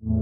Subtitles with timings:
[0.00, 0.14] And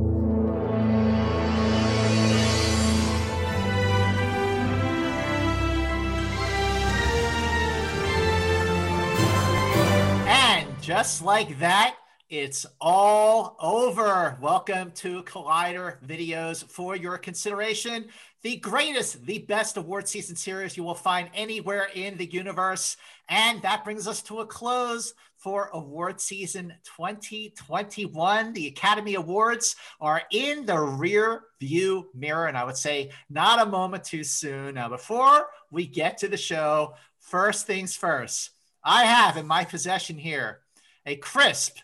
[10.80, 11.96] just like that,
[12.30, 14.38] it's all over.
[14.40, 18.06] Welcome to Collider Videos for your consideration.
[18.40, 22.96] The greatest, the best award season series you will find anywhere in the universe.
[23.28, 25.12] And that brings us to a close
[25.46, 28.52] for award season 2021.
[28.52, 32.48] The Academy Awards are in the rear view mirror.
[32.48, 34.74] And I would say not a moment too soon.
[34.74, 38.50] Now, before we get to the show, first things first,
[38.82, 40.62] I have in my possession here
[41.06, 41.76] a crisp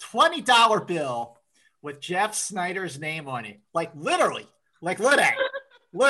[0.00, 1.38] $20 bill
[1.82, 3.58] with Jeff Sneider's name on it.
[3.74, 4.46] Like literally,
[4.80, 5.00] like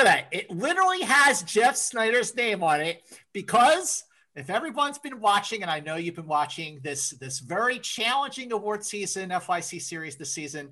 [0.05, 0.25] at it.
[0.31, 3.01] It literally has Jeff Sneider's name on it
[3.33, 4.03] because
[4.35, 8.83] if everyone's been watching, and I know you've been watching this this very challenging award
[8.83, 10.69] season, FYC series this season,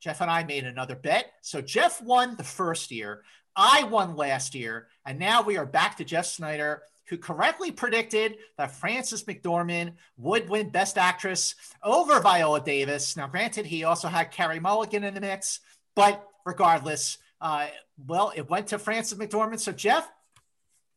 [0.00, 1.32] Jeff and I made another bet.
[1.42, 3.22] So Jeff won the first year.
[3.56, 8.36] I won last year, and now we are back to Jeff Sneider, who correctly predicted
[8.56, 13.16] that Frances McDormand would win Best Actress over Viola Davis.
[13.16, 15.60] Now, granted, he also had Carey Mulligan in the mix,
[15.96, 17.68] but regardless, uh,
[18.06, 19.60] well, it went to Frances McDormand.
[19.60, 20.08] So, Jeff,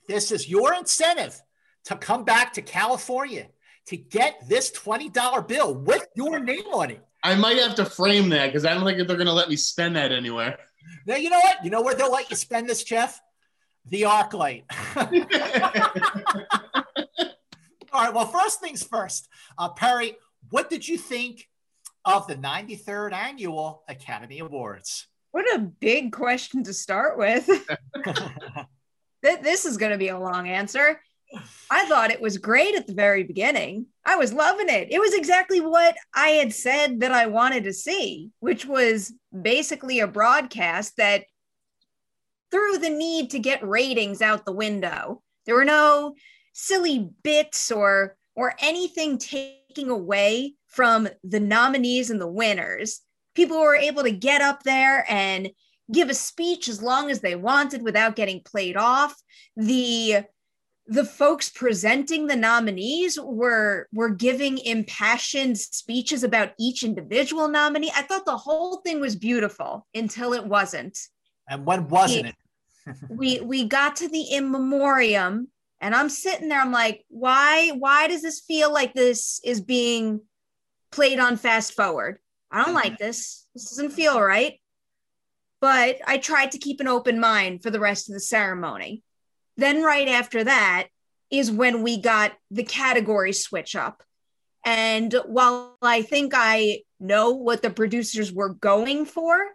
[0.08, 1.42] this is your incentive
[1.86, 3.48] to come back to California
[3.88, 7.06] to get this $20 bill with your name on it.
[7.24, 9.56] I might have to frame that because I don't think they're going to let me
[9.56, 10.58] spend that anywhere.
[11.06, 11.64] Now, you know what?
[11.64, 13.22] You know where they'll let you spend this, Jeff?
[13.90, 14.64] the ArcLight.
[17.94, 18.14] All right.
[18.14, 20.16] Well, first things first, uh, Perri,
[20.50, 21.48] what did you think
[22.06, 25.08] of the 93rd annual Academy Awards?
[25.32, 27.48] What a big question to start with.
[29.22, 31.02] this is going to be a long answer.
[31.70, 33.88] I thought it was great at the very beginning.
[34.06, 34.92] I was loving it.
[34.92, 40.00] It was exactly what I had said that I wanted to see, which was basically
[40.00, 41.26] a broadcast that
[42.52, 45.22] threw the need to get ratings out the window.
[45.46, 46.16] There were no
[46.54, 53.02] silly bits or or anything taking away from the nominees and the winners.
[53.36, 55.50] People were able to get up there and
[55.92, 59.16] give a speech as long as they wanted without getting played off.
[59.58, 60.24] The
[60.92, 67.92] the folks presenting the nominees were were giving impassioned speeches about each individual nominee.
[67.96, 71.00] I thought the whole thing was beautiful until it wasn't.
[71.48, 72.36] And when wasn't it?
[73.10, 75.48] we we got to the in memoriam
[75.80, 80.20] and i'm sitting there i'm like why why does this feel like this is being
[80.92, 82.18] played on fast forward
[82.50, 83.04] i don't like mm-hmm.
[83.04, 84.60] this this doesn't feel right
[85.60, 89.04] but i tried to keep an open mind for the rest of the ceremony
[89.62, 90.88] then right after that
[91.30, 94.04] is when we got the category switch up.
[94.66, 99.48] And while i think i know what the producers were going for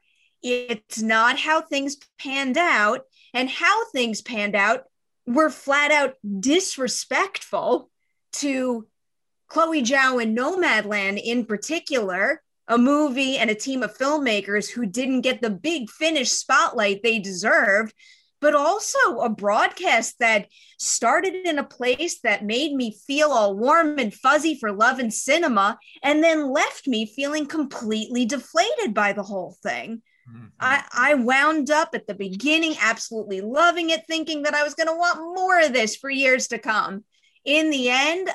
[0.49, 3.03] it's not how things panned out.
[3.35, 4.85] And how things panned out
[5.27, 7.91] were flat out disrespectful
[8.35, 8.87] to
[9.49, 15.21] Chloe Zhao and Nomadland in particular, a movie and a team of filmmakers who didn't
[15.21, 17.93] get the big finish spotlight they deserved,
[18.41, 20.47] but also a broadcast that
[20.79, 25.13] started in a place that made me feel all warm and fuzzy for love and
[25.13, 30.03] cinema and then left me feeling completely deflated by the whole thing.
[30.29, 30.47] Mm-hmm.
[30.61, 34.89] I, I wound up at the beginning absolutely loving it, thinking that I was going
[34.89, 37.05] to want more of this for years to come.
[37.45, 38.29] In the end,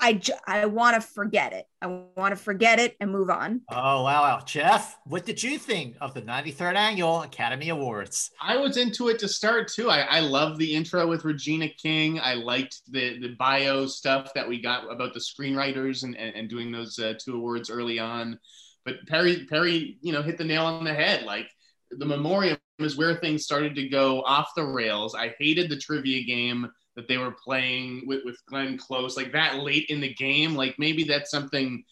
[0.00, 1.66] I, I want to forget it.
[1.82, 1.86] I
[2.16, 3.62] want to forget it and move on.
[3.70, 4.40] Oh, wow, wow.
[4.44, 8.30] Jeff, what did you think of the 93rd Annual Academy Awards?
[8.40, 9.90] I was into it to start too.
[9.90, 12.20] I, I love the intro with Regina King.
[12.20, 16.48] I liked the, the bio stuff that we got about the screenwriters and, and, and
[16.48, 18.38] doing those uh, two awards early on.
[18.84, 21.24] But Perri, Perri, you know, hit the nail on the head.
[21.24, 21.50] Like
[21.90, 25.14] the memoriam is where things started to go off the rails.
[25.14, 29.60] I hated the trivia game that they were playing with, with Glenn Close, like that
[29.60, 30.56] late in the game.
[30.56, 31.84] Like maybe that's something,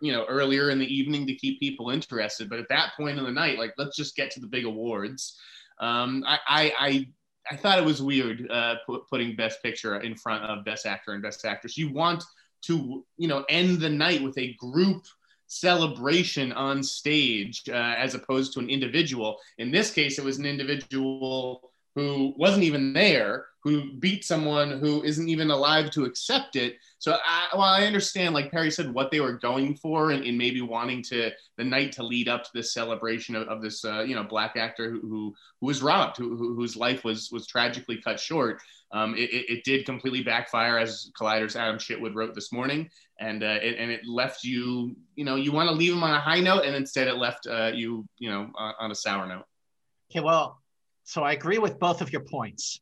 [0.00, 2.48] you know, earlier in the evening to keep people interested.
[2.48, 5.38] But at that point in the night, like let's just get to the big awards.
[5.80, 7.06] Um, I, I, I
[7.52, 8.76] I thought it was weird uh,
[9.10, 11.76] putting Best Picture in front of Best Actor and Best Actress.
[11.76, 12.24] You want
[12.62, 15.04] to, you know, end the night with a group
[15.46, 19.36] celebration on stage uh, as opposed to an individual.
[19.58, 25.02] In this case, it was an individual who wasn't even there, who beat someone who
[25.04, 26.76] isn't even alive to accept it.
[26.98, 30.36] So I, while I understand, like Perri said, what they were going for and, and
[30.36, 34.02] maybe wanting to the night to lead up to this celebration of, of this, uh,
[34.02, 38.02] you know, black actor who, who, was robbed, who, who, whose life was, was tragically
[38.02, 38.60] cut short.
[38.92, 42.90] Um, it, it, did completely backfire as Collider's Adam Chitwood wrote this morning.
[43.18, 46.12] And, uh, it, and it left you, you know, you want to leave him on
[46.12, 49.46] a high note and instead it left uh, you, you know, on a sour note.
[50.10, 50.20] Okay.
[50.20, 50.62] Well,
[51.04, 52.80] so I agree with both of your points.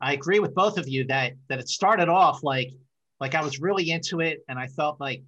[0.00, 2.72] I agree with both of you that that it started off like
[3.20, 5.22] like I was really into it and I felt like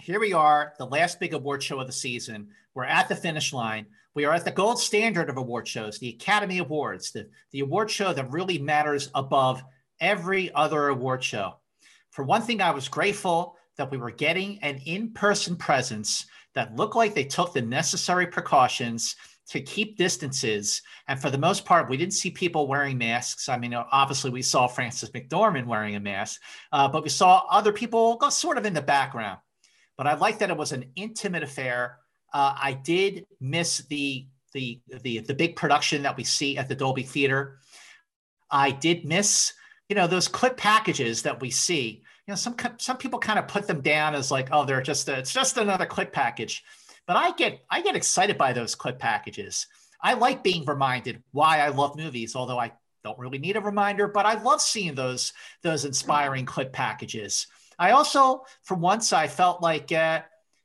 [0.00, 2.48] here we are, the last big award show of the season.
[2.74, 3.86] We're at the finish line.
[4.14, 7.88] We are at the gold standard of award shows, the Academy Awards, the, the award
[7.88, 9.62] show that really matters above
[10.00, 11.54] every other award show.
[12.10, 16.76] For one thing, I was grateful that we were getting an in person presence that
[16.76, 19.16] looked like they took the necessary precautions
[19.48, 20.82] to keep distances.
[21.08, 23.48] And for the most part, we didn't see people wearing masks.
[23.48, 26.40] I mean, obviously, we saw Frances McDormand wearing a mask,
[26.72, 29.38] uh, but we saw other people go sort of in the background.
[29.96, 31.98] But I like that it was an intimate affair.
[32.32, 36.74] Uh, I did miss the, the the the big production that we see at the
[36.74, 37.58] Dolby Theater.
[38.50, 39.52] I did miss,
[39.88, 42.02] you know, those clip packages that we see.
[42.26, 45.08] You know, some some people kind of put them down as like, oh, they're just
[45.08, 46.62] a, it's just another clip package.
[47.06, 49.66] But I get I get excited by those clip packages.
[50.00, 52.72] I like being reminded why I love movies, although I
[53.04, 55.32] don't really need a reminder, but I love seeing those
[55.62, 57.46] those inspiring clip packages.
[57.78, 60.22] I also, for once, I felt like uh,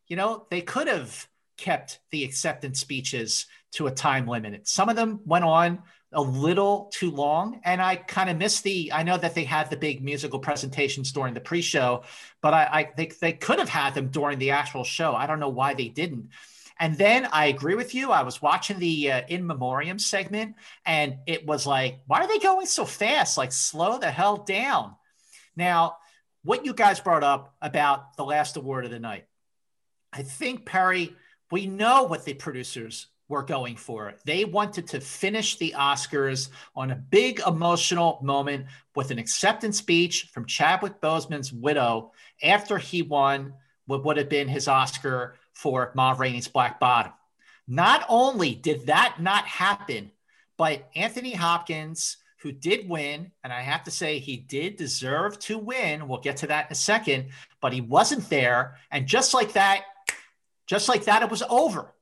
[0.08, 4.68] you know they could have kept the acceptance speeches to a time limit.
[4.68, 5.82] Some of them went on
[6.14, 7.60] a little too long.
[7.64, 11.12] And I kind of missed the, I know that they had the big musical presentations
[11.12, 12.04] during the pre show,
[12.42, 15.14] but I, I think they could have had them during the actual show.
[15.14, 16.30] I don't know why they didn't.
[16.80, 18.12] And then I agree with you.
[18.12, 20.56] I was watching the uh, in memoriam segment
[20.86, 23.38] and it was like, why are they going so fast?
[23.38, 24.96] Like, slow the hell down.
[25.56, 25.98] Now,
[26.44, 29.26] what you guys brought up about the last award of the night,
[30.14, 31.16] I think, Perri,
[31.52, 34.14] we know what the producers were going for.
[34.26, 40.30] They wanted to finish the Oscars on a big emotional moment with an acceptance speech
[40.34, 43.54] from Chadwick Boseman's widow after he won
[43.86, 47.14] what would have been his Oscar for Ma Rainey's Black Bottom.
[47.68, 50.12] Not only did that not happen,
[50.58, 55.58] but Anthony Hopkins, who did win, and I have to say he did deserve to
[55.58, 56.08] win.
[56.08, 57.30] We'll get to that in a second,
[57.62, 58.78] but he wasn't there.
[58.92, 59.84] And just like that,
[60.66, 61.94] just like that, it was over.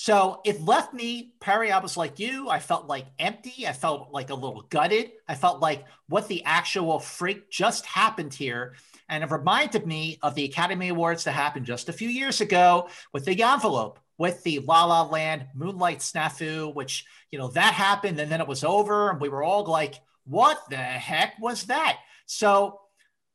[0.00, 1.72] So it left me, Perri.
[1.72, 2.48] I was like you.
[2.48, 3.66] I felt like empty.
[3.66, 5.10] I felt like a little gutted.
[5.26, 8.76] I felt like what the actual freak just happened here.
[9.08, 12.88] And it reminded me of the Academy Awards that happened just a few years ago
[13.12, 18.20] with the envelope, with the La La Land Moonlight Snafu, which, you know, that happened
[18.20, 19.10] and then it was over.
[19.10, 21.98] And we were all like, what the heck was that?
[22.24, 22.78] So,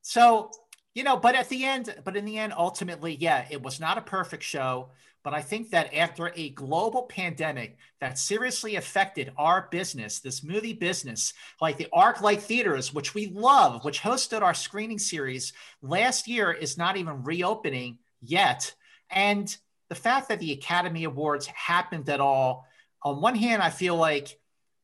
[0.01, 0.49] so,
[0.95, 3.97] you know, but at the end, but in the end, ultimately, yeah, it was not
[3.97, 4.91] a perfect show.
[5.23, 10.73] But I think that after a global pandemic that seriously affected our business, this movie
[10.73, 16.51] business, like the ArcLight Theaters, which we love, which hosted our screening series last year,
[16.51, 18.75] is not even reopening yet.
[19.09, 19.55] And
[19.87, 22.67] the fact that the Academy Awards happened at all,
[23.01, 24.37] on one hand, I feel like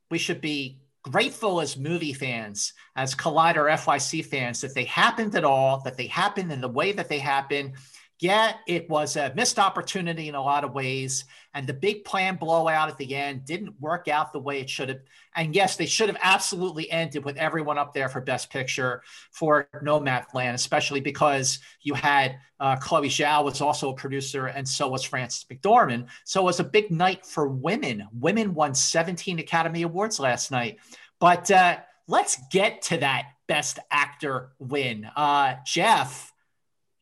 [0.09, 5.43] we should be grateful as movie fans, as Collider FYC fans, that they happened at
[5.43, 7.73] all, that they happened in the way that they happened
[8.21, 11.23] yeah, it was a missed opportunity in a lot of ways.
[11.53, 14.89] And the big plan blowout at the end didn't work out the way it should
[14.89, 14.99] have.
[15.37, 19.69] And yes, they should have absolutely ended with everyone up there for Best Picture for
[19.81, 25.03] Nomadland, especially because you had uh, Chloe Zhao was also a producer, and so was
[25.03, 26.07] Frances McDormand.
[26.25, 28.05] So it was a big night for women.
[28.11, 30.79] Women won 17 Academy Awards last night.
[31.19, 35.05] But uh, let's get to that Best Actor win.
[35.15, 36.33] Uh, Jeff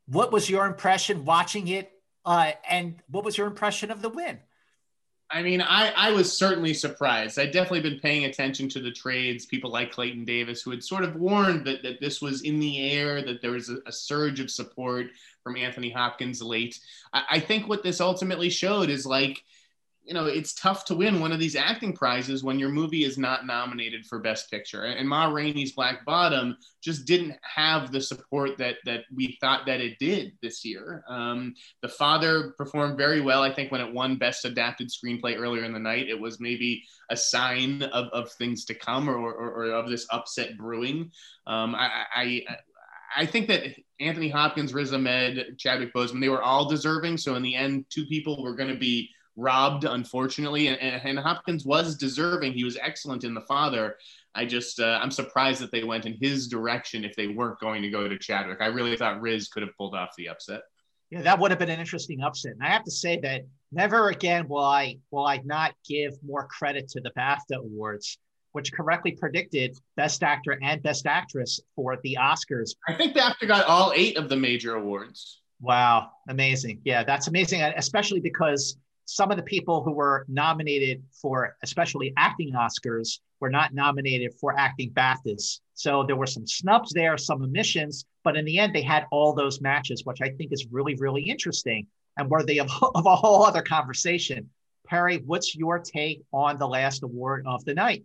[0.07, 1.91] what was your impression watching it?
[2.25, 4.39] Uh, and what was your impression of the win?
[5.29, 7.37] I mean, I, I was certainly surprised.
[7.37, 11.03] I'd definitely been paying attention to the trades, people like Clayton Davis, who had sort
[11.03, 14.39] of warned that, that this was in the air, that there was a, a surge
[14.39, 15.07] of support
[15.43, 16.79] from Anthony Hopkins late.
[17.11, 19.43] I, I think what this ultimately showed is like,
[20.07, 23.17] you know, it's tough to win one of these acting prizes when your movie is
[23.17, 24.83] not nominated for Best Picture.
[24.83, 29.81] And Ma Rainey's Black Bottom just didn't have the support that that we thought that
[29.81, 31.03] it did this year.
[31.09, 33.43] Um, the Father performed very well.
[33.43, 36.83] I think when it won Best Adapted Screenplay earlier in the night, it was maybe
[37.09, 41.11] a sign of, of things to come or, or, or of this upset brewing.
[41.47, 42.45] Um, I, I,
[43.15, 43.63] I think that
[43.99, 47.17] Anthony Hopkins, Riz Ahmed, Chadwick Boseman, they were all deserving.
[47.17, 50.67] So in the end, two people were going to be robbed, unfortunately.
[50.67, 52.53] And, and, Hopkins was deserving.
[52.53, 53.95] He was excellent in The Father.
[54.35, 57.81] I just, uh, I'm surprised that they went in his direction if they weren't going
[57.83, 58.59] to go to Chadwick.
[58.59, 60.61] I really thought Riz could have pulled off the upset.
[61.09, 62.53] Yeah, that would have been an interesting upset.
[62.53, 66.47] And I have to say that never again will I will I not give more
[66.47, 68.17] credit to the BAFTA awards,
[68.51, 72.71] which correctly predicted Best Actor and Best Actress for the Oscars.
[72.89, 75.41] I think BAFTA got all eight of the major awards.
[75.61, 76.81] Wow, amazing!
[76.83, 82.51] Yeah, that's amazing, especially because some of the people who were nominated for especially acting
[82.53, 85.61] Oscars were not nominated for acting BAFTAs.
[85.75, 89.33] So there were some snubs there, some omissions, but in the end, they had all
[89.33, 91.87] those matches, which I think is really, really interesting
[92.17, 94.49] and worthy of, of a whole other conversation.
[94.85, 98.03] Perri, what's your take on the last award of the night?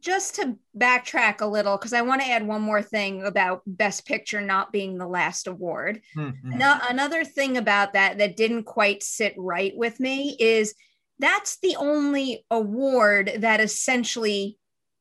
[0.00, 4.06] Just to backtrack a little because i want to add one more thing about best
[4.06, 6.58] picture not being the last award mm-hmm.
[6.58, 10.74] no, another thing about that that didn't quite sit right with me is
[11.18, 14.56] that's the only award that essentially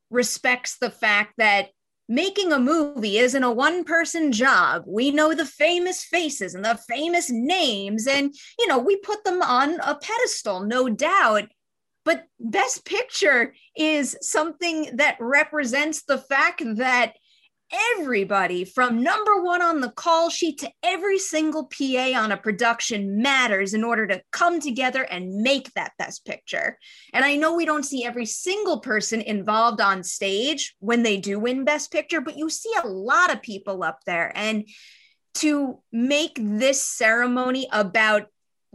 [0.09, 1.69] respects the fact that
[2.09, 4.83] making a movie isn't a one person job.
[4.87, 9.41] We know the famous faces and the famous names, and, you know, we put them
[9.41, 11.49] on a pedestal, no doubt.
[12.07, 17.15] But Best Picture is something that represents the fact that
[17.97, 23.21] everybody from number one on the call sheet to every single PA on a production
[23.21, 26.77] matters in order to come together and make that best picture.
[27.11, 31.41] And I know we don't see every single person involved on stage when they do
[31.41, 34.31] win best picture, but you see a lot of people up there.
[34.33, 34.65] And
[35.39, 38.27] to make this ceremony about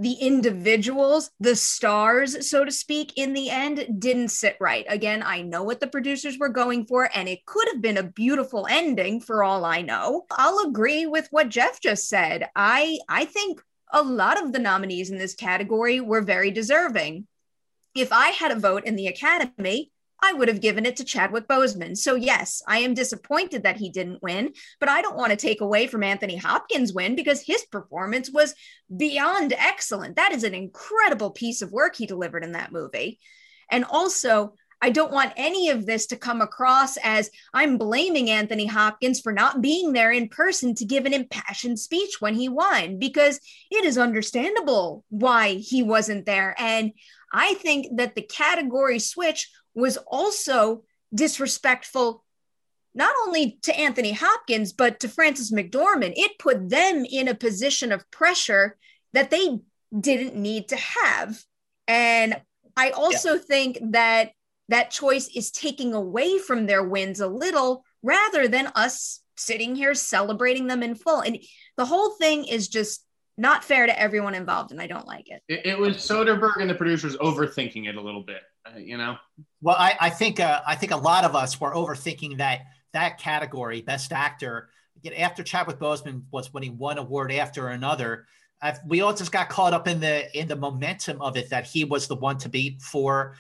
[0.03, 4.85] the individuals, the stars, so to speak, in the end didn't sit right.
[4.89, 8.03] Again, I know what the producers were going for, and it could have been a
[8.03, 10.25] beautiful ending for all I know.
[10.33, 12.49] I'll agree with what Jeff just said.
[12.57, 17.29] I I think a lot of the nominees in this category were very deserving.
[17.95, 19.93] If I had a vote in the Academy,
[20.25, 21.97] I would have given it to Chadwick Boseman.
[21.97, 25.61] So, yes, I am disappointed that he didn't win, but I don't want to take
[25.61, 28.55] away from Anthony Hopkins' win because his performance was
[28.97, 30.17] beyond excellent.
[30.17, 33.19] That is an incredible piece of work he delivered in that movie.
[33.69, 38.67] And also, I don't want any of this to come across as I'm blaming Anthony
[38.67, 42.99] Hopkins for not being there in person to give an impassioned speech when he won,
[42.99, 46.55] because it is understandable why he wasn't there.
[46.59, 46.93] And
[47.33, 50.83] I think that the category switch was also
[51.15, 52.25] disrespectful
[52.95, 56.13] not only to Anthony Hopkins, but to Frances McDormand.
[56.17, 58.77] It put them in a position of pressure
[59.15, 59.61] that they
[59.99, 61.43] didn't need to have.
[61.89, 62.41] And
[62.77, 63.41] I also yeah.
[63.41, 64.33] think that
[64.69, 69.95] that choice is taking away from their wins a little rather than us sitting here
[69.95, 71.21] celebrating them in full.
[71.21, 71.39] And
[71.77, 73.05] the whole thing is just
[73.37, 75.43] not fair to everyone involved, and I don't like it.
[75.49, 79.17] It, it was Soderbergh and the producers overthinking it a little bit, uh, you know.
[79.61, 83.19] Well, I, I think uh, I think a lot of us were overthinking that that
[83.19, 84.69] category, Best Actor.
[85.19, 88.27] After Chadwick Boseman was winning one award after another,
[88.61, 91.67] I've, we all just got caught up in the in the momentum of it that
[91.67, 93.35] he was the one to beat for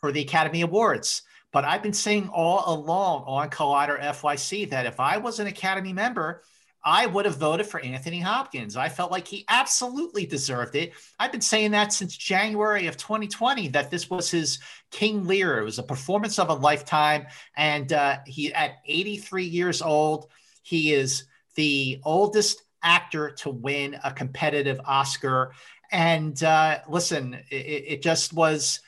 [0.00, 1.22] for the Academy Awards.
[1.52, 5.92] But I've been saying all along on Collider FYC that if I was an Academy
[5.92, 6.42] member,
[6.84, 8.76] I would have voted for Anthony Hopkins.
[8.76, 10.92] I felt like he absolutely deserved it.
[11.18, 14.58] I've been saying that since January of 2020 that this was his
[14.90, 15.58] King Lear.
[15.58, 20.28] It was a performance of a lifetime, and uh, he at 83 years old,
[20.62, 21.24] he is
[21.56, 25.52] the oldest actor to win a competitive Oscar.
[25.90, 28.80] And uh, listen, it, it just was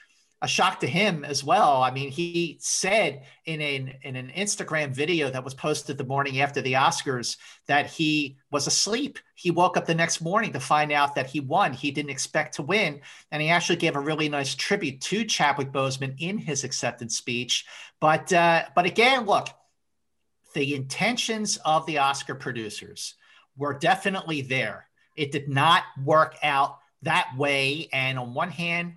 [0.42, 1.82] a shock to him as well.
[1.82, 6.40] I mean, he said in an in an Instagram video that was posted the morning
[6.40, 9.18] after the Oscars that he was asleep.
[9.34, 11.74] He woke up the next morning to find out that he won.
[11.74, 15.72] He didn't expect to win, and he actually gave a really nice tribute to Chadwick
[15.72, 17.66] Boseman in his acceptance speech.
[18.00, 19.48] But uh, but again, look,
[20.54, 23.14] the intentions of the Oscar producers
[23.58, 24.86] were definitely there.
[25.16, 28.94] It did not work out that way, and on one hand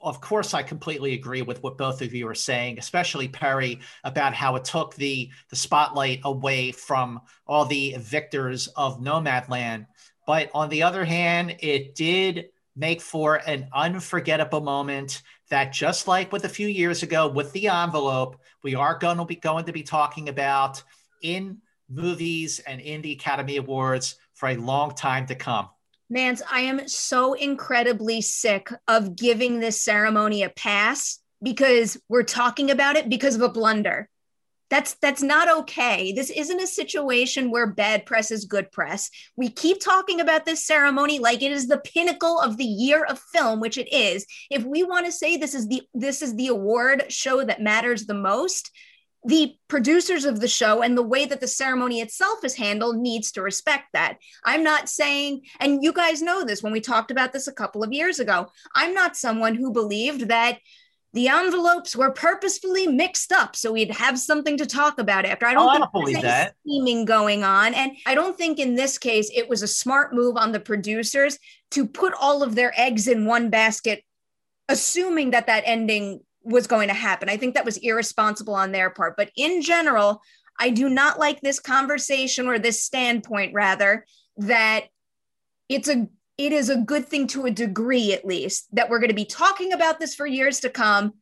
[0.00, 4.34] of course, I completely agree with what both of you are saying, especially Perry, about
[4.34, 9.86] how it took the, the spotlight away from all the victors of Nomadland.
[10.26, 12.46] But on the other hand, it did
[12.76, 17.68] make for an unforgettable moment that just like with a few years ago with the
[17.68, 20.82] envelope, we are going to be going to be talking about
[21.22, 21.58] in
[21.88, 25.68] movies and in the Academy Awards for a long time to come.
[26.10, 32.70] Mans, I am so incredibly sick of giving this ceremony a pass because we're talking
[32.70, 34.08] about it because of a blunder.
[34.70, 36.12] That's that's not okay.
[36.12, 39.10] This isn't a situation where bad press is good press.
[39.36, 43.18] We keep talking about this ceremony like it is the pinnacle of the year of
[43.18, 44.26] film, which it is.
[44.50, 48.06] If we want to say this is the this is the award show that matters
[48.06, 48.70] the most,
[49.26, 53.32] the producers of the show and the way that the ceremony itself is handled needs
[53.32, 54.18] to respect that.
[54.44, 57.82] I'm not saying, and you guys know this when we talked about this a couple
[57.82, 60.58] of years ago, I'm not someone who believed that
[61.14, 65.46] the envelopes were purposefully mixed up so we'd have something to talk about after.
[65.46, 66.54] I don't Oh, think believe there's any that.
[66.66, 67.72] scheming going on.
[67.72, 71.38] And I don't think in this case it was a smart move on the producers
[71.70, 74.02] to put all of their eggs in one basket,
[74.68, 77.28] assuming that that ending was going to happen.
[77.28, 79.16] I think that was irresponsible on their part.
[79.16, 80.22] But in general,
[80.58, 84.84] I do not like this conversation or this standpoint, rather, that
[85.68, 89.10] it's a it is a good thing to a degree at least that we're going
[89.10, 91.14] to be talking about this for years to come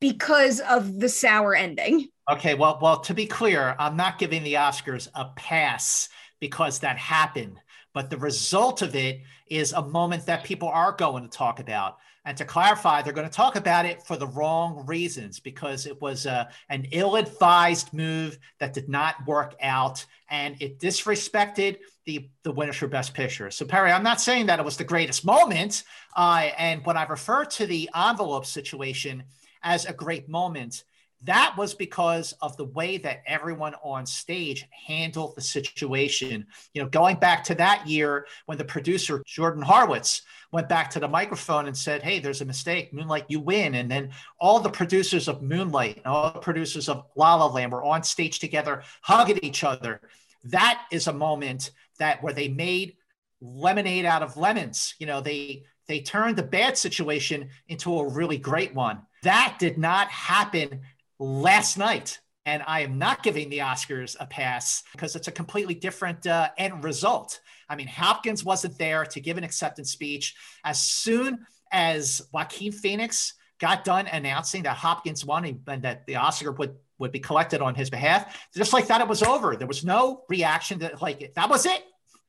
[0.00, 2.08] because of the sour ending.
[2.30, 6.08] Okay, well, well, to be clear, I'm not giving the Oscars a pass
[6.40, 7.58] because that happened,
[7.92, 11.98] but the result of it is a moment that people are going to talk about.
[12.24, 16.00] And to clarify, they're going to talk about it for the wrong reasons because it
[16.00, 22.52] was a, an ill-advised move that did not work out, and it disrespected the the
[22.52, 23.50] winners for Best Picture.
[23.50, 25.82] So Perri, I'm not saying that it was the greatest moment,
[26.16, 29.24] uh, and when I refer to the envelope situation
[29.62, 30.84] as a great moment,
[31.24, 36.46] that was because of the way that everyone on stage handled the situation.
[36.74, 41.00] You know, going back to that year when the producer Jordan Horowitz went back to
[41.00, 42.92] the microphone and said, "Hey, there's a mistake.
[42.92, 44.10] Moonlight, you win." And then
[44.40, 48.02] all the producers of Moonlight and all the producers of La La Land were on
[48.02, 50.00] stage together, hugging each other.
[50.44, 52.96] That is a moment that where they made
[53.40, 54.94] lemonade out of lemons.
[54.98, 59.02] You know, they they turned the bad situation into a really great one.
[59.22, 60.82] That did not happen
[61.22, 62.18] last night.
[62.44, 66.48] And I am not giving the Oscars a pass because it's a completely different uh,
[66.58, 67.40] end result.
[67.68, 70.34] I mean, Hopkins wasn't there to give an acceptance speech.
[70.64, 76.50] As soon as Joaquin Phoenix got done announcing that Hopkins won and that the Oscar
[76.52, 79.56] would would be collected on his behalf, just like that, it was over.
[79.56, 81.82] There was no reaction to like that was it.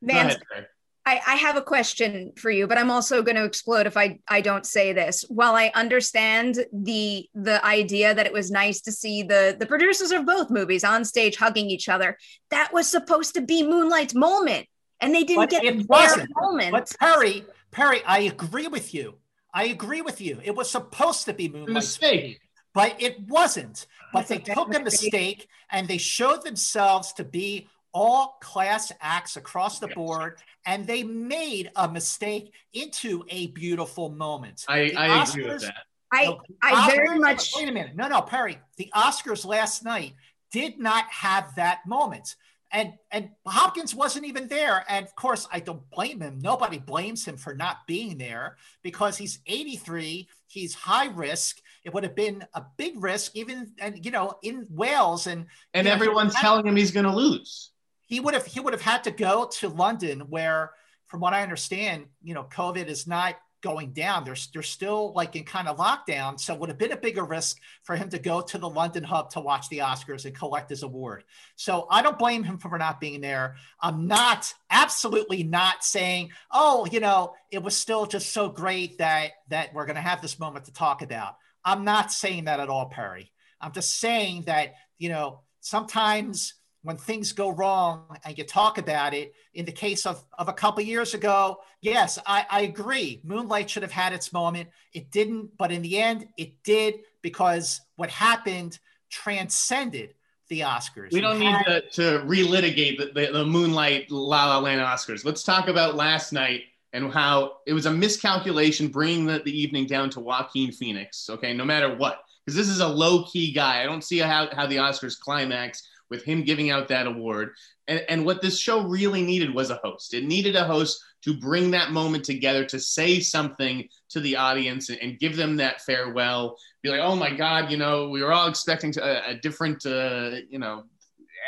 [0.05, 0.65] Go ahead, Greg.
[1.05, 4.19] I, I have a question for you, but I'm also going to explode if I,
[4.27, 5.25] I don't say this.
[5.27, 10.12] While I understand the the idea that it was nice to see the the producers
[10.12, 12.17] of both movies on stage hugging each other,
[12.51, 14.65] that was supposed to be Moonlight's moment,
[15.01, 16.29] and they didn't But get it their wasn't.
[16.41, 16.72] moment.
[16.72, 19.15] But Perri, Perri, I agree with you.
[19.53, 20.39] I agree with you.
[20.43, 22.39] It was supposed to be A Moonlight, mistake.
[22.74, 23.88] but it wasn't.
[24.13, 25.12] But they That's a took a mistake.
[25.13, 29.95] mistake and they showed themselves to be all class acts across the Yes.
[29.95, 34.65] board, and they made a mistake into a beautiful moment.
[34.67, 35.86] I, The I agree with that.
[36.12, 37.95] I no, I very much Wait a minute.
[37.95, 38.60] No, no, Perri.
[38.77, 40.13] The Oscars last night
[40.51, 42.36] did not have that moment.
[42.71, 44.84] And and Hopkins wasn't even there.
[44.89, 46.39] And of course, I don't blame him.
[46.39, 50.27] Nobody blames him for not being there because he's 83.
[50.47, 51.62] He's high risk.
[51.84, 55.27] It would have been a big risk, even and you know, in Wales.
[55.27, 57.72] And And you know, everyone's telling him he's going to lose.
[58.13, 60.73] He would have he would have had to go to London, where,
[61.08, 64.23] from what I understand, you know, COVID is not going down.
[64.23, 67.23] They're they're still like in kind of lockdown, so it would have been a bigger
[67.23, 70.69] risk for him to go to the London hub to watch the Oscars and collect
[70.69, 71.23] his award.
[71.56, 73.56] So I don't blame him for not being there.
[73.82, 79.32] I'm not absolutely not saying, oh, you know, it was still just so great that
[79.49, 81.38] that we're going to have this moment to talk about.
[81.65, 83.32] I'm not saying that at all, Perri.
[83.60, 89.13] I'm just saying that you know sometimes when things go wrong and you talk about
[89.13, 93.69] it in the case of, of a couple years ago yes I, I agree moonlight
[93.69, 98.10] should have had its moment it didn't but in the end it did because what
[98.10, 100.13] happened transcended
[100.50, 104.82] the oscars We don't need to, to relitigate the, the, the Moonlight La La Land
[104.82, 105.26] Oscars.
[105.26, 109.88] Let's talk about last night and how it was a miscalculation bringing the, the evening
[109.88, 111.30] down to Joaquin Phoenix.
[111.30, 113.82] Okay, no matter what, because this is a low key guy.
[113.82, 117.49] I don't see how, how the Oscars climax with him giving out that award.
[117.88, 120.13] And, and what this show really needed was a host.
[120.13, 124.89] It needed a host to bring that moment together, to say something to the audience
[124.89, 126.58] and, and give them that farewell.
[126.84, 130.32] Be like, oh my God, you know, we were all expecting a, a different, uh,
[130.49, 130.84] you know,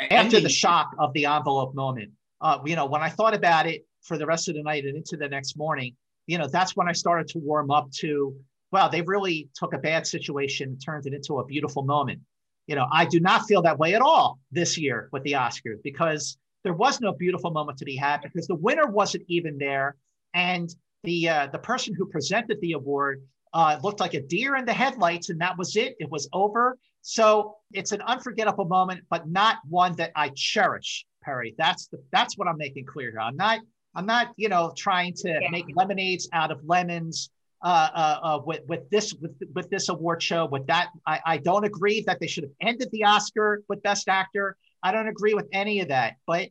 [0.00, 0.42] after ending.
[0.42, 4.18] the shock of the envelope moment uh, you know when i thought about it for
[4.18, 5.94] the rest of the night and into the next morning
[6.26, 8.34] you know that's when i started to warm up to
[8.72, 12.20] well they really took a bad situation and turned it into a beautiful moment
[12.66, 15.82] you know i do not feel that way at all this year with the oscars
[15.82, 19.96] because there was no beautiful moment to be had because the winner wasn't even there
[20.34, 20.74] and
[21.04, 24.72] the uh, the person who presented the award Uh, looked like a deer in the
[24.82, 25.94] headlights, and that was it.
[25.98, 26.76] It was over.
[27.00, 31.54] So it's an unforgettable moment, but not one that I cherish, Perri.
[31.56, 33.20] That's the that's what I'm making clear here.
[33.20, 33.60] I'm not
[33.94, 35.50] I'm not you know trying to yeah.
[35.50, 37.30] make lemonades out of lemons.
[37.62, 41.36] Uh, uh, uh, with with this with with this award show, with that, I, I
[41.38, 44.56] don't agree that they should have ended the Oscar with Best Actor.
[44.82, 46.16] I don't agree with any of that.
[46.26, 46.50] But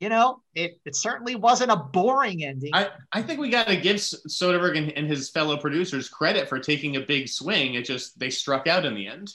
[0.00, 2.70] you know, it, it certainly wasn't a boring ending.
[2.72, 6.58] I, I think we got to give Soderbergh and, and, his fellow producers credit for
[6.60, 7.74] taking a big swing.
[7.74, 9.32] It just, they struck out in the end.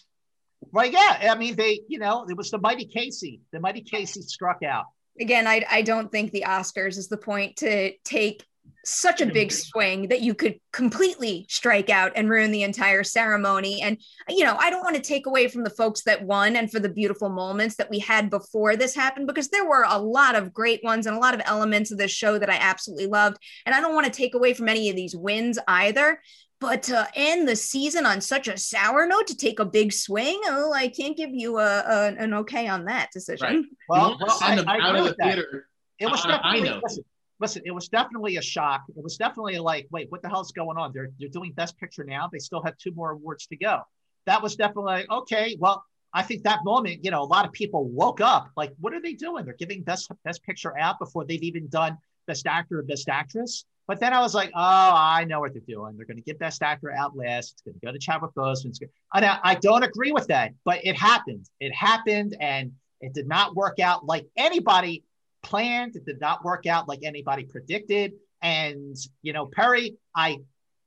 [0.72, 0.92] Right.
[0.92, 1.32] Yeah.
[1.32, 3.42] I mean, they, you know, it was the mighty Casey.
[3.52, 4.86] The mighty Casey struck out.
[5.20, 8.46] Again, I, I don't think the Oscars is the point to take
[8.86, 13.82] such a big swing that you could completely strike out and ruin the entire ceremony.
[13.82, 13.98] And,
[14.28, 16.82] you know, I don't want to take away from the folks that won and for
[16.82, 20.54] the beautiful moments that we had before this happened, because there were a lot of
[20.54, 23.38] great ones and a lot of elements of this show that I absolutely loved.
[23.66, 26.20] And I don't want to take away from any of these wins either.
[26.60, 30.40] But to end the season on such a sour note, to take a big swing,
[30.46, 33.48] oh, I can't give you a, a an okay on that decision.
[33.48, 33.66] Right.
[33.90, 35.68] Well, well I, I, out of the theater.
[36.00, 36.82] It was definitely, I know.
[36.84, 37.04] Listen,
[37.44, 38.84] listen, it was definitely a shock.
[38.96, 40.94] It was definitely like, wait, what the hell's going on?
[40.94, 42.30] They're they're doing Best Picture now.
[42.32, 43.82] They still have two more awards to go.
[44.26, 45.58] That was definitely like, okay.
[45.60, 48.50] Well, I think that moment, you know, a lot of people woke up.
[48.56, 49.44] Like, what are they doing?
[49.44, 53.66] They're giving Best Best Picture out before they've even done Best Actor or Best Actress.
[53.88, 55.98] But then I was like, oh, I know what they're doing.
[55.98, 57.52] They're going to get Best Actor out last.
[57.52, 58.72] It's going to go to Chadwick Boseman.
[59.14, 61.50] And I, I don't agree with that, but it happened.
[61.60, 65.04] It happened, and it did not work out like anybody
[65.44, 65.96] planned.
[65.96, 68.14] It did not work out like anybody predicted.
[68.42, 70.40] And you know, Perri, I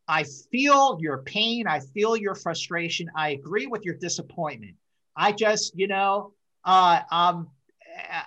[0.08, 1.66] I feel your pain.
[1.66, 3.08] I feel your frustration.
[3.16, 4.74] I agree with your disappointment.
[5.16, 6.32] I just, you know,
[6.64, 7.48] uh, um,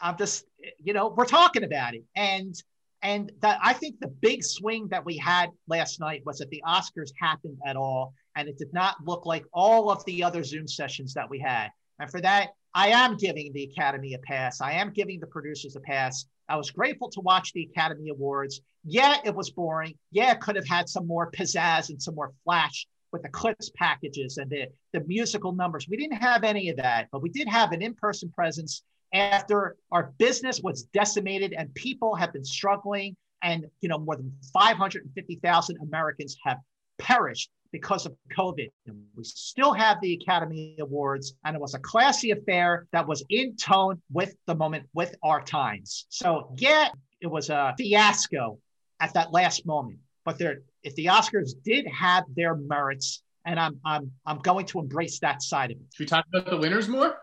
[0.02, 0.46] I'm just,
[0.80, 2.56] you know, we're talking about it, and
[3.02, 6.63] and that I think the big swing that we had last night was that the
[6.68, 10.68] Oscars happened at all, and it did not look like all of the other Zoom
[10.68, 11.70] sessions that we had.
[12.00, 14.62] And for that, I am giving the Academy a pass.
[14.62, 16.25] I am giving the producers a pass.
[16.47, 18.62] I was grateful to watch the Academy Awards.
[18.84, 19.95] Yeah, it was boring.
[20.12, 23.71] Yeah, it could have had some more pizzazz and some more flash with the clips
[23.75, 25.88] packages and the, the musical numbers.
[25.89, 29.75] We didn't have any of that, but we did have an in person presence after
[29.91, 33.15] our business was decimated and people have been struggling.
[33.41, 36.58] And, you know, more than 550,000 Americans have
[36.99, 38.69] perished because of COVID.
[38.88, 43.23] And we still have the Academy Awards, and it was a classy affair that was
[43.29, 46.05] in tone with the moment, with our times.
[46.10, 46.89] So, yeah,
[47.21, 48.60] it was a fiasco
[48.99, 49.99] at that last moment.
[50.25, 54.79] But there, if the Oscars did have their merits, and I'm I'm I'm going to
[54.79, 55.84] embrace that side of it.
[55.93, 57.17] Should we talk about the winners more?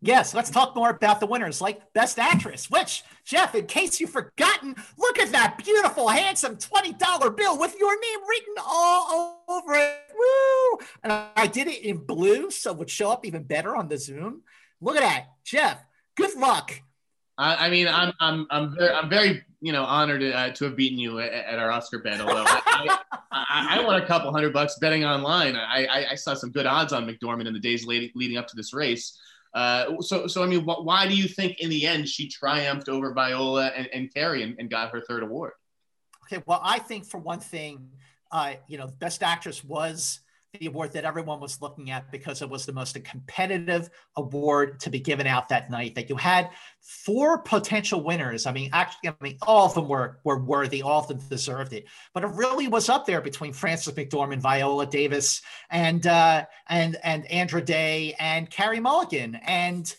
[0.00, 4.10] Yes, let's talk more about the winners, like Best Actress, which, Jeff, in case you've
[4.10, 9.98] forgotten, look at that beautiful, handsome $20 bill with your name written all over it.
[10.16, 10.78] Woo!
[11.02, 13.98] And I did it in blue, so it would show up even better on the
[13.98, 14.42] Zoom.
[14.80, 15.26] Look at that.
[15.44, 15.84] Jeff,
[16.16, 16.80] good luck.
[17.36, 20.76] I, I mean, I'm, I'm, I'm very, I'm very, you know, honored uh, to have
[20.76, 22.20] beaten you at, at our Oscar bet.
[22.20, 22.98] Although I,
[23.32, 25.56] I, I, won a couple hundred bucks betting online.
[25.56, 28.56] I, I, saw some good odds on McDormand in the days leading, leading up to
[28.56, 29.18] this race.
[29.54, 32.88] Uh, so, so I mean, wh- why do you think in the end she triumphed
[32.88, 35.52] over Viola and, and Carey and, and got her third award?
[36.24, 37.90] Okay, well, I think for one thing,
[38.30, 40.20] uh, you know, Best Actress was
[40.54, 44.90] the award that everyone was looking at because it was the most competitive award to
[44.90, 45.94] be given out that night.
[45.94, 48.46] That you had four potential winners.
[48.46, 50.82] I mean, actually, I mean, all of them were were worthy.
[50.82, 51.86] All of them deserved it.
[52.14, 57.26] But it really was up there between Frances McDormand, Viola Davis, and uh, and and
[57.26, 59.36] Andra Day and Carey Mulligan.
[59.36, 59.94] And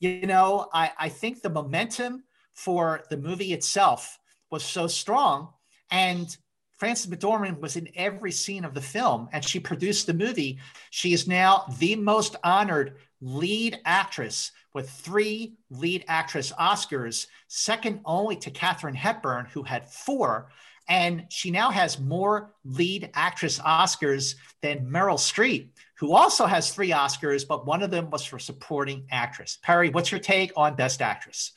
[0.00, 4.18] you know, I I think the momentum for the movie itself
[4.50, 5.48] was so strong
[5.90, 6.36] and
[6.76, 10.58] Frances McDormand was in every scene of the film and she produced the movie.
[10.90, 18.36] She is now the most honored lead actress with three lead actress Oscars, second only
[18.36, 20.50] to Katharine Hepburn, who had four.
[20.88, 26.90] And she now has more lead actress Oscars than Meryl Streep, who also has three
[26.90, 29.58] Oscars, but one of them was for supporting actress.
[29.62, 31.52] Perri, what's your take on Best Actress?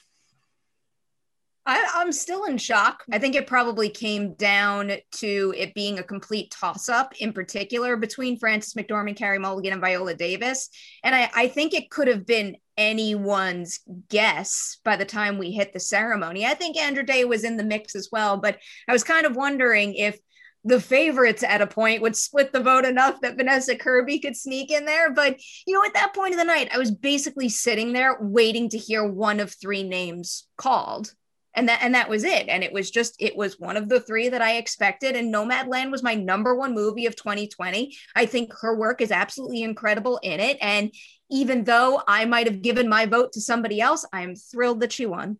[1.67, 3.03] I, am still in shock.
[3.11, 7.97] I think it probably came down to it being a complete toss up, in particular
[7.97, 10.69] between Frances McDormand, Carey Mulligan, and Viola Davis.
[11.03, 15.73] And I, I think it could have been anyone's guess by the time we hit
[15.73, 16.45] the ceremony.
[16.45, 19.35] I think Andra Day was in the mix as well, but I was kind of
[19.35, 20.17] wondering if
[20.63, 24.71] the favorites at a point would split the vote enough that Vanessa Kirby could sneak
[24.71, 25.11] in there.
[25.11, 28.69] But, you know, at that point of the night, I was basically sitting there waiting
[28.69, 31.13] to hear one of three names called
[31.57, 33.99] and that and that was it and it was just it was one of the
[33.99, 38.53] three that i expected and nomadland was my number one movie of 2020 i think
[38.61, 40.93] her work is absolutely incredible in it and
[41.29, 45.05] even though i might have given my vote to somebody else i'm thrilled that she
[45.05, 45.37] won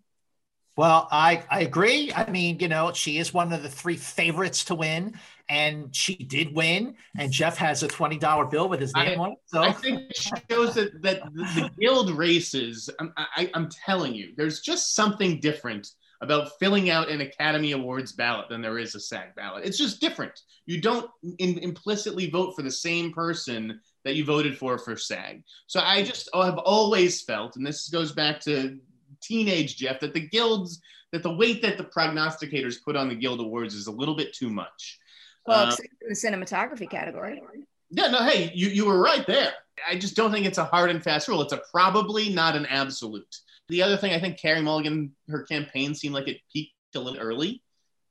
[0.76, 2.14] well, I, I agree.
[2.16, 5.16] I mean, you know, she is one of the three favorites to win,
[5.50, 6.94] and she did win.
[7.18, 9.38] And Jeff has a twenty dollar bill with his name I, on it.
[9.48, 12.92] So I think it shows that that the, the guild races.
[13.00, 15.90] I'm, I, I'm telling you, there's just something different
[16.22, 19.66] about filling out an Academy Awards ballot than there is a SAG ballot.
[19.66, 20.40] It's just different.
[20.66, 25.44] You don't in, implicitly vote for the same person that you voted for for SAG.
[25.68, 28.80] So I just have always felt, and this goes back to
[29.22, 33.40] teenage Jeff that the guilds that the weight that the prognosticators put on the guild
[33.40, 35.00] awards is a little bit too much.
[35.46, 37.42] Well, uh, the cinematography category.
[37.90, 39.54] Yeah, no, hey, you, you were right there.
[39.88, 41.42] I just don't think it's a hard and fast rule.
[41.42, 43.34] It's a probably, not an absolute.
[43.70, 47.20] The other thing, I think Carey Mulligan, her campaign seemed like it peaked a little
[47.20, 47.62] early.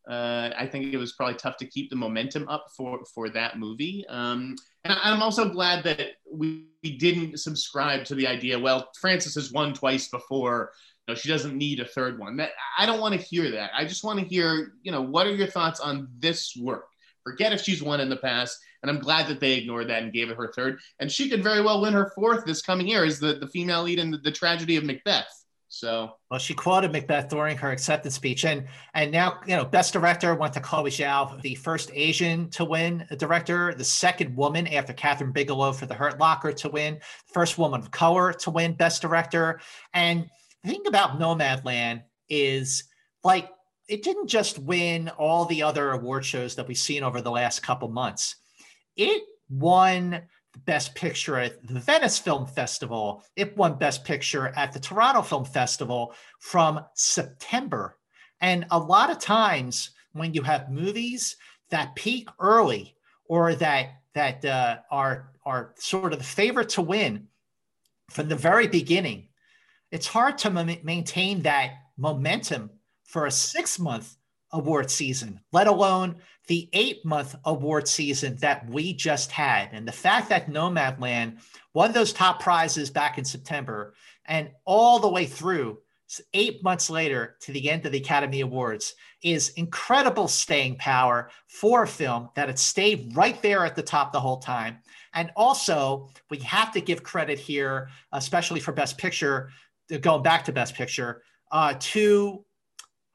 [0.09, 3.59] Uh, I think it was probably tough to keep the momentum up for for that
[3.59, 4.05] movie.
[4.09, 8.57] Um, and I'm also glad that we, we didn't subscribe to the idea.
[8.57, 10.71] Well, Frances has won twice before
[11.09, 12.37] know, she doesn't need a third one.
[12.37, 13.71] That I don't want to hear that.
[13.75, 16.89] I just want to hear, you know, what are your thoughts on this work?
[17.25, 18.59] Forget if she's won in the past.
[18.83, 20.79] And I'm glad that they ignored that and gave it her third.
[21.01, 23.83] And she could very well win her fourth this coming year as the, the female
[23.83, 25.45] lead in the, the tragedy of Macbeth.
[25.77, 29.93] So well, she quoted Macbeth during her acceptance speech, and and now you know, best
[29.93, 34.67] director went to Chloe Zhao, the first Asian to win a director, the second woman
[34.69, 38.73] after Kathryn Bigelow for The Hurt Locker to win, first woman of color to win
[38.73, 39.61] best director,
[39.93, 40.31] and
[40.65, 42.85] the thing about Nomadland is
[43.23, 43.51] like
[43.87, 47.63] it didn't just win all the other award shows that we've seen over the last
[47.63, 48.37] couple months.
[48.97, 50.23] It won
[50.65, 53.23] Best Picture at the Venice Film Festival.
[53.37, 57.99] It won Best Picture at the Toronto Film Festival from September.
[58.41, 61.37] And a lot of times when you have movies
[61.71, 62.97] that peak early
[63.29, 67.29] or that that uh, are are sort of the favorite to win
[68.11, 69.29] from the very beginning,
[69.91, 72.71] it's hard to m- maintain that momentum
[73.05, 74.17] for a six month
[74.53, 79.71] award season, let alone the eight month award season that we just had.
[79.73, 81.39] And the fact that Nomadland
[81.75, 83.95] won those top prizes back in September
[84.27, 85.79] and all the way through
[86.35, 91.83] eight months later to the end of the Academy Awards is incredible staying power for
[91.83, 94.79] a film that it stayed right there at the top the whole time.
[95.15, 99.51] And also, we have to give credit here, especially for Best Picture,
[100.01, 102.45] going back to Best Picture, uh, to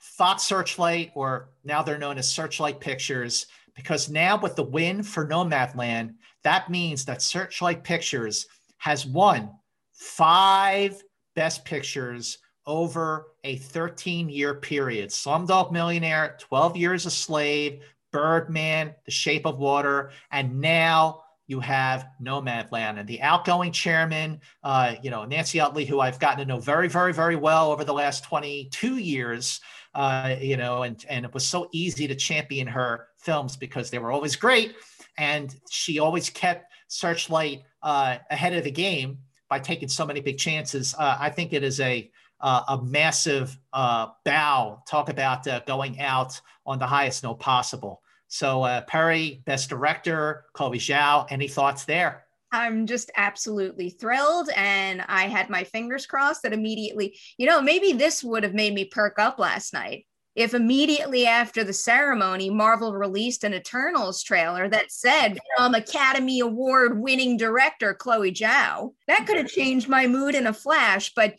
[0.02, 5.28] Fox Searchlight, or now they're known as Searchlight Pictures, because now with the win for
[5.28, 9.52] Nomadland, that means that Searchlight Pictures has won
[9.94, 11.02] five
[11.36, 15.10] Best Pictures over a 13 year period.
[15.10, 22.08] Slumdog Millionaire, 12 Years a Slave, Birdman, The Shape of Water, and now you have
[22.22, 22.98] Nomadland.
[22.98, 26.88] And the outgoing chairman, uh, you know, Nancy Utley, who I've gotten to know very,
[26.88, 29.60] very, very well over the last 22 years,
[29.93, 33.99] uh, you know, and, and it was so easy to champion her films because they
[33.99, 34.75] were always great.
[35.17, 40.38] And she always kept Searchlight uh, ahead of the game by taking so many big
[40.38, 40.95] chances.
[40.97, 44.82] Uh, I think it is a uh, a massive uh, bow.
[44.88, 48.01] Talk about uh, going out on the highest note possible.
[48.27, 51.27] So uh, Perri, Best Director, Chloe Zhao.
[51.30, 52.25] Any thoughts there?
[52.52, 54.50] I'm just absolutely thrilled.
[54.56, 58.74] And I had my fingers crossed that immediately, you know, maybe this would have made
[58.74, 60.06] me perk up last night.
[60.34, 67.02] If immediately after the ceremony, Marvel released an Eternals trailer that said um, Academy Award
[67.02, 71.14] winning director Chloe Zhao, that could have changed my mood in a flash.
[71.14, 71.36] But,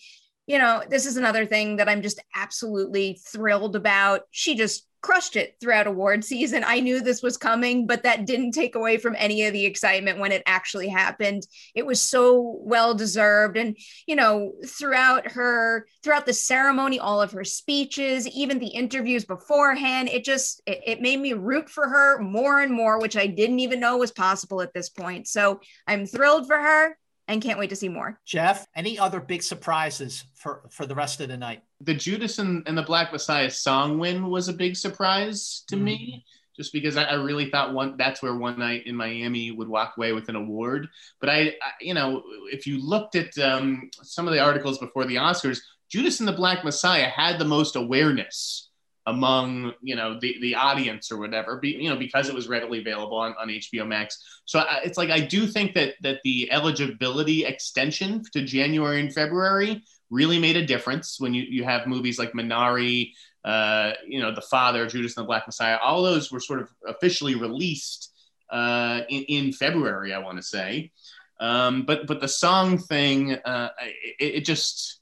[0.47, 4.23] you know, this is another thing that I'm just absolutely thrilled about.
[4.31, 6.65] She just crushed it throughout award season.
[6.65, 10.19] I knew this was coming, but that didn't take away from any of the excitement
[10.19, 11.47] when it actually happened.
[11.75, 17.33] It was so well deserved and you know, throughout her throughout the ceremony, all of
[17.33, 22.19] her speeches, even the interviews beforehand, it just it, it made me root for her
[22.21, 25.27] more and more, which I didn't even know was possible at this point.
[25.29, 26.97] So, I'm thrilled for her
[27.29, 28.19] and can't wait to see more.
[28.25, 31.63] Jeff, any other big surprises for for the rest of the night?
[31.81, 35.83] The Judas and, and the Black Messiah song win was a big surprise to mm.
[35.83, 36.25] me,
[36.57, 39.95] just because I, I, really thought one that's where one night in Miami would walk
[39.97, 40.89] away with an award.
[41.21, 45.05] But I, I you know, if you looked at um, some of the articles before
[45.05, 48.71] the Oscars, Judas and the Black Messiah had the most awareness
[49.07, 52.81] among you know the the audience or whatever be, you know because it was readily
[52.81, 56.53] available on, on hbo max so I, it's like i do think that that the
[56.53, 62.19] eligibility extension to january and february really made a difference when you, you have movies
[62.19, 63.13] like minari
[63.45, 66.69] uh, you know, The Father, Judas and the Black Messiah, all those were sort of
[66.87, 68.13] officially released
[68.51, 70.93] uh, in, in, February, I want to say.
[71.41, 73.71] Um, but but the song thing, uh,
[74.19, 75.01] it, it, just.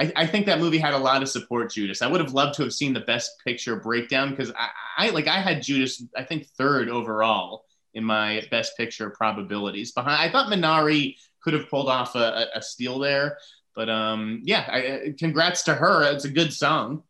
[0.00, 2.00] I, I, think that movie had a lot of support, Judas.
[2.00, 5.26] I would have loved to have seen the best picture breakdown because I, I like
[5.26, 9.92] I had Judas, I think third overall in my best picture probabilities.
[9.92, 13.36] Behind, I thought Minari could have pulled off a, a steal there,
[13.74, 16.10] but um, yeah, I, congrats to her.
[16.12, 17.02] It's a good song.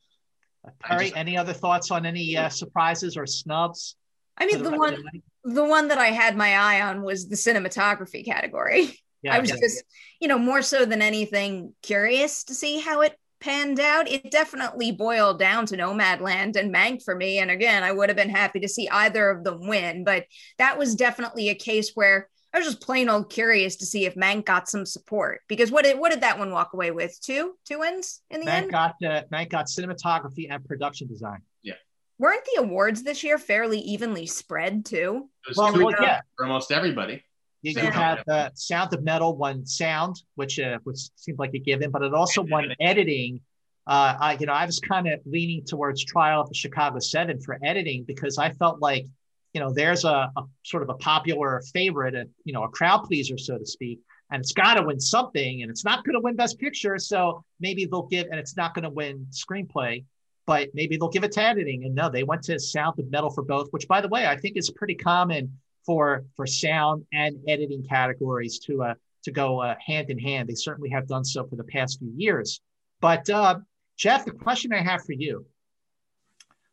[0.81, 3.95] Perri, just, any other thoughts on any uh, surprises or snubs?
[4.37, 4.97] I mean, the, the one
[5.45, 8.99] the, the one that I had my eye on was the cinematography category.
[9.23, 9.57] Yeah, I was yeah.
[9.61, 9.85] just,
[10.21, 14.09] you know, more so than anything curious to see how it panned out.
[14.09, 17.39] It definitely boiled down to Nomadland and Mank for me.
[17.39, 20.27] And again, I would have been happy to see either of them win, but
[20.59, 24.15] that was definitely a case where I was just plain old curious to see if
[24.17, 27.17] Mank got some support because what did what did that one walk away with?
[27.23, 28.71] Two two wins in the Mank end.
[28.73, 31.43] Got uh, Mank got cinematography and production design.
[31.63, 31.75] Yeah.
[32.19, 35.29] Weren't the awards this year fairly evenly spread too?
[35.57, 36.23] Well, well yeah.
[36.37, 37.23] for almost everybody.
[37.63, 41.59] You, you had uh, Sound of Metal won sound, which uh, which seemed like a
[41.59, 43.41] given, but it also won editing.
[43.87, 47.41] Uh, I, you know, I was kind of leaning towards Trial of the Chicago Seven
[47.41, 49.07] for editing because I felt like
[49.53, 53.05] you know, there's a, a sort of a popular favorite, a, you know, a crowd
[53.05, 56.21] pleaser, so to speak, and it's got to win something, and it's not going to
[56.21, 60.05] win Best Picture, so maybe they'll give, and it's not going to win screenplay,
[60.47, 61.85] but maybe they'll give it to editing.
[61.85, 64.37] And no, they went to Sound of Metal for both, which, by the way, I
[64.37, 69.75] think is pretty common for for sound and editing categories to uh, to go uh,
[69.85, 70.49] hand in hand.
[70.49, 72.61] They certainly have done so for the past few years.
[73.01, 73.61] But uh,
[73.97, 75.47] Jeff, the question I have for you.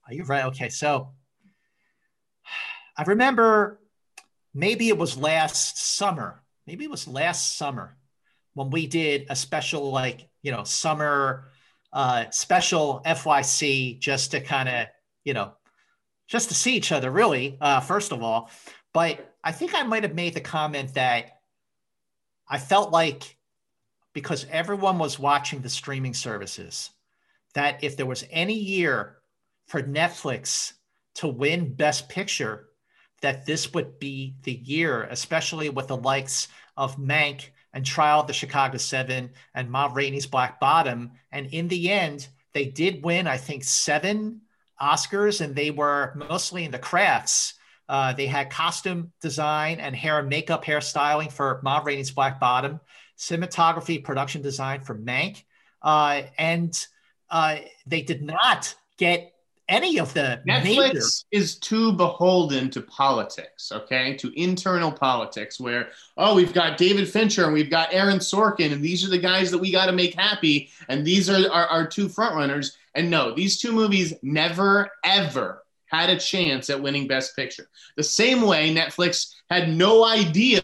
[0.07, 0.45] Are you right?
[0.45, 1.09] Okay, so
[2.97, 3.79] I remember
[4.53, 7.97] maybe it was last summer, maybe it was last summer
[8.53, 11.49] when we did a special, like, you know, summer
[11.93, 14.87] uh, special FYC just to kind of,
[15.23, 15.53] you know,
[16.27, 18.49] just to see each other, really, uh, first of all.
[18.97, 21.41] But I think I might have made the comment that
[22.49, 23.37] I felt like
[24.11, 26.89] because everyone was watching the streaming services,
[27.53, 29.17] that if there was any year
[29.67, 30.73] for Netflix
[31.13, 32.69] to win Best Picture,
[33.21, 38.27] that this would be the year, especially with the likes of Mank and Trial of
[38.27, 41.11] the Chicago Seven and Ma Rainey's Black Bottom.
[41.31, 44.41] And in the end, they did win, I think, seven
[44.81, 47.53] Oscars, and they were mostly in the crafts.
[47.89, 52.79] Uh, they had costume design and hair and makeup hairstyling for Ma Rainey's Black Bottom,
[53.17, 55.43] cinematography, production design for Mank.
[55.81, 56.87] Uh, and
[57.29, 59.33] uh, they did not get
[59.69, 61.01] any of the Netflix major...
[61.31, 67.45] is too beholden to politics, okay, to internal politics, where oh, we've got David Fincher
[67.45, 70.15] and we've got Aaron Sorkin, and these are the guys that we got to make
[70.15, 72.75] happy, and these are our, our two frontrunners.
[72.95, 77.69] And no, these two movies never ever had a chance at winning Best Picture.
[77.95, 80.61] The same way Netflix had no idea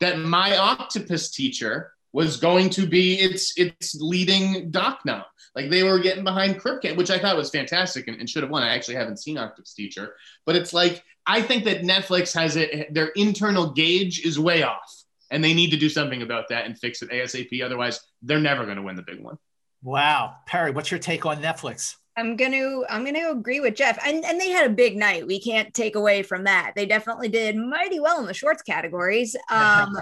[0.00, 5.26] that My Octopus Teacher was going to be its its leading doc now.
[5.54, 8.42] Like they were getting behind Crip Camp, which I thought was fantastic and, and, should
[8.42, 8.62] have won.
[8.62, 10.14] I actually haven't seen Octopus Teacher,
[10.46, 12.92] but it's like I think that Netflix has it.
[12.94, 16.78] Their internal gauge is way off, and they need to do something about that and
[16.78, 17.62] fix it asap.
[17.62, 19.38] Otherwise, they're never going to win the big one.
[19.82, 21.96] Wow, Perri, what's your take on Netflix?
[22.16, 23.98] I'm gonna I'm gonna agree with Jeff.
[24.04, 25.26] And and they had a big night.
[25.26, 26.72] We can't take away from that.
[26.74, 29.36] They definitely did mighty well in the shorts categories.
[29.50, 29.96] Um,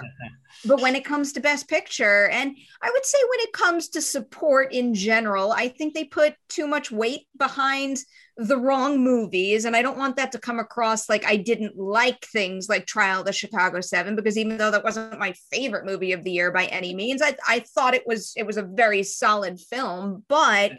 [0.65, 4.01] but when it comes to best picture, and I would say when it comes to
[4.01, 7.97] support in general, I think they put too much weight behind
[8.37, 9.65] the wrong movies.
[9.65, 13.23] And I don't want that to come across like I didn't like things like Trial
[13.23, 16.65] the Chicago Seven, because even though that wasn't my favorite movie of the year by
[16.65, 20.23] any means, I, I thought it was it was a very solid film.
[20.27, 20.73] But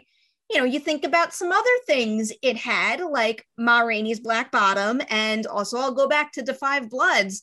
[0.51, 5.01] you know, you think about some other things it had, like Ma Rainey's Black Bottom,
[5.09, 7.41] and also I'll go back to 5 Bloods.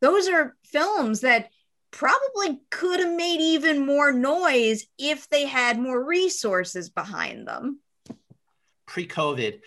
[0.00, 1.50] Those are films that
[1.90, 7.80] probably could have made even more noise if they had more resources behind them.
[8.86, 9.60] Pre-COVID,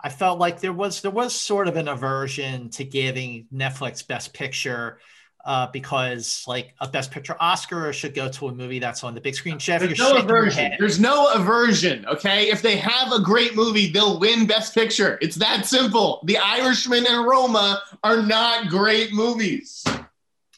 [0.00, 4.32] I felt like there was there was sort of an aversion to giving Netflix Best
[4.32, 5.00] Picture
[5.44, 9.20] uh, because like a best picture Oscar should go to a movie that's on the
[9.20, 9.58] big screen.
[9.58, 10.72] Jeff, There's no aversion.
[10.78, 12.06] There's no aversion.
[12.06, 15.18] Okay, if they have a great movie, they'll win best picture.
[15.22, 16.20] It's that simple.
[16.24, 19.84] The Irishman and Roma are not great movies.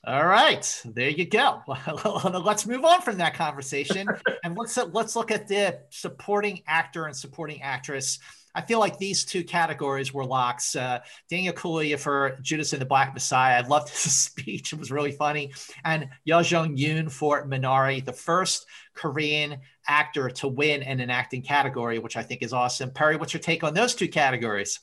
[0.06, 1.62] All right, there you go.
[2.42, 4.08] let's move on from that conversation
[4.44, 8.18] and let's let's look at the supporting actor and supporting actress.
[8.54, 10.74] I feel like these two categories were locks.
[10.74, 13.62] Uh, Daniel Kaluuya for Judas and the Black Messiah.
[13.62, 15.52] I loved his speech; it was really funny.
[15.84, 21.98] And Yuh-Jung Youn for Minari, the first Korean actor to win in an acting category,
[21.98, 22.90] which I think is awesome.
[22.90, 24.80] Perri, what's your take on those two categories?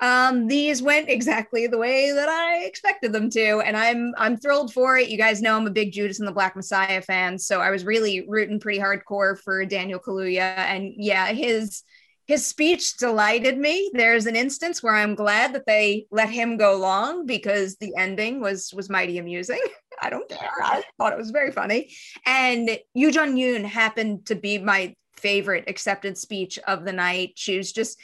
[0.00, 4.72] Um, these went exactly the way that I expected them to, and I'm I'm thrilled
[4.72, 5.10] for it.
[5.10, 7.84] You guys know I'm a big Judas and the Black Messiah fan, so I was
[7.84, 11.82] really rooting pretty hardcore for Daniel Kaluuya, and yeah, his
[12.30, 13.90] his speech delighted me.
[13.92, 18.38] There's an instance where I'm glad that they let him go long because the ending
[18.38, 19.58] was was mighty amusing.
[20.00, 20.48] I don't care.
[20.62, 21.92] I thought it was very funny.
[22.24, 27.32] And Yuh-Jung Youn happened to be my favorite accepted speech of the night.
[27.34, 28.00] She was just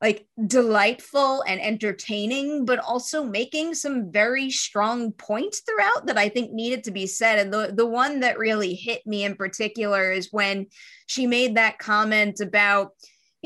[0.00, 6.52] like delightful and entertaining, but also making some very strong points throughout that I think
[6.52, 7.40] needed to be said.
[7.40, 10.66] And the, the one that really hit me in particular is when
[11.08, 12.92] she made that comment about,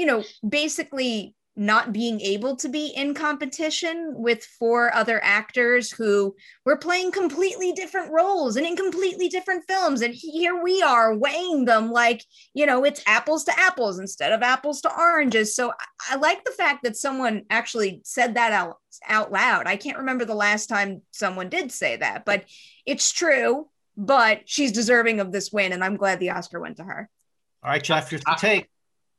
[0.00, 6.34] you know, basically not being able to be in competition with four other actors who
[6.64, 10.00] were playing completely different roles and in completely different films.
[10.00, 12.24] And here we are weighing them like,
[12.54, 15.54] you know, it's apples to apples instead of apples to oranges.
[15.54, 19.66] So I, I like the fact that someone actually said that out, out loud.
[19.66, 22.44] I can't remember the last time someone did say that, but
[22.86, 23.68] it's true.
[23.98, 27.10] But she's deserving of this win, and I'm glad the Oscar went to her.
[27.62, 28.70] All right, Jeff, your take.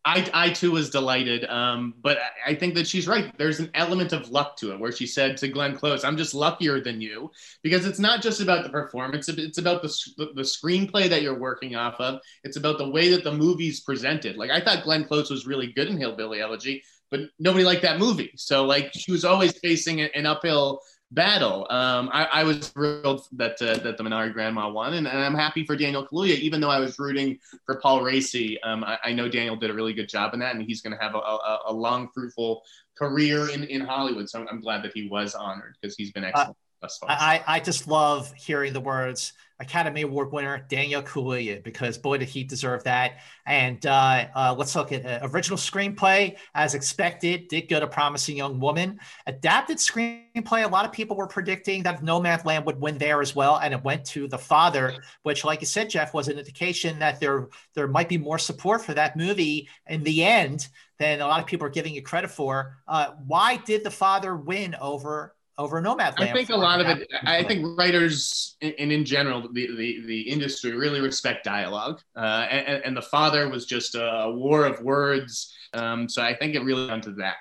[0.04, 1.46] I, I too was delighted.
[1.46, 3.32] Um, but I think that she's right.
[3.38, 6.34] There's an element of luck to it where she said to Glenn Close, I'm just
[6.34, 7.32] luckier than you
[7.62, 9.30] because it's not just about the performance.
[9.30, 12.20] It's about the, the screenplay that you're working off of.
[12.44, 14.38] It's about the way that the movie's presented.
[14.38, 18.00] Like I thought Glenn Close was really good in Hillbilly Elegy, but nobody liked that
[18.00, 18.32] movie.
[18.36, 20.82] So like she was always facing an uphill
[21.12, 21.68] battle.
[21.70, 25.36] Um, I, I, was thrilled that uh, that the Minari Grandma won, and, and, I'm
[25.36, 28.58] happy for Daniel Kaluuya, even though I was rooting for Paul Raci.
[28.64, 30.98] Um, I, I, know Daniel did a really good job in that, and he's going
[30.98, 32.64] to have a, a, a, long, fruitful
[32.98, 34.30] career in, in Hollywood.
[34.30, 36.58] So I'm, I'm glad that he was honored because he's been excellent.
[36.82, 42.18] Uh, I, I just love hearing the words Academy Award winner Daniel Kaluuya because boy
[42.18, 43.20] did he deserve that.
[43.46, 47.48] And uh, uh, let's look at uh, original screenplay as expected.
[47.48, 49.00] Did go to Promising Young Woman.
[49.28, 50.66] Adapted screenplay.
[50.66, 53.84] A lot of people were predicting that Nomadland would win there as well, and it
[53.84, 57.88] went to The Father, which, like you said, Jeff, was an indication that there there
[57.88, 61.68] might be more support for that movie in the end than a lot of people
[61.68, 62.78] are giving it credit for.
[62.88, 65.36] Uh, why did The Father win over?
[65.58, 67.08] Over Nomad I think a lot of it.
[67.24, 72.84] I think writers and in general, the the, the industry really respect dialogue, uh, and,
[72.84, 75.54] and, the father was just a war of words.
[75.74, 77.36] Um, so I think it really went to that.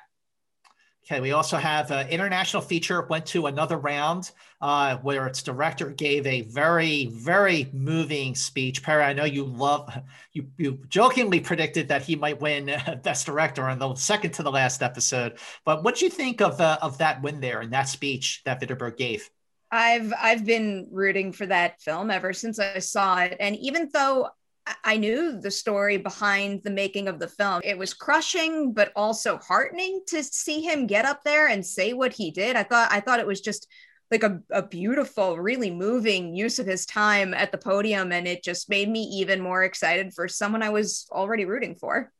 [1.10, 4.30] Okay, we also have an international feature went to another round
[4.60, 8.80] uh, where its director gave a very, very moving speech.
[8.80, 9.92] Perri, I know you love,
[10.32, 12.66] you, you jokingly predicted that he might win
[13.02, 15.38] Best Director on the second to the last episode.
[15.64, 18.60] But what do you think of uh, of that win there and that speech that
[18.60, 19.28] Vinterberg gave?
[19.72, 24.28] I've I've been rooting for that film ever since I saw it, and even though
[24.84, 27.60] I knew the story behind the making of the film.
[27.64, 32.12] It was crushing, but also heartening to see him get up there and say what
[32.12, 32.56] he did.
[32.56, 33.66] I thought I thought it was just
[34.10, 38.10] like a, a beautiful, really moving use of his time at the podium.
[38.12, 42.12] And it just made me even more excited for someone I was already rooting for.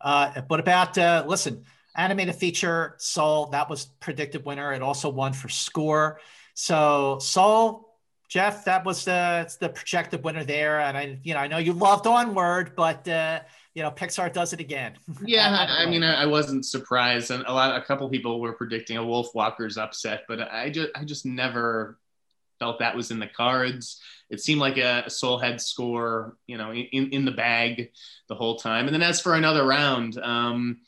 [0.00, 1.64] Uh, but about uh, listen,
[1.96, 4.72] animated feature Soul, that was predicted winner.
[4.72, 6.20] It also won for score.
[6.54, 7.87] So Soul
[8.28, 11.72] Jeff, that was the the projected winner there, and I, you know, I know you
[11.72, 13.40] loved Onward, but uh,
[13.74, 14.94] you know, Pixar does it again.
[15.24, 19.00] Yeah, I, mean, I, wasn't surprised, and a lot, a couple people were predicting a
[19.00, 21.98] Wolfwalkers upset, but I just, I just never
[22.58, 24.00] felt that was in the cards.
[24.30, 27.92] It seemed like a, a Soul had score, you know, in in the bag
[28.28, 28.86] the whole time.
[28.86, 30.78] And then as for another round, um,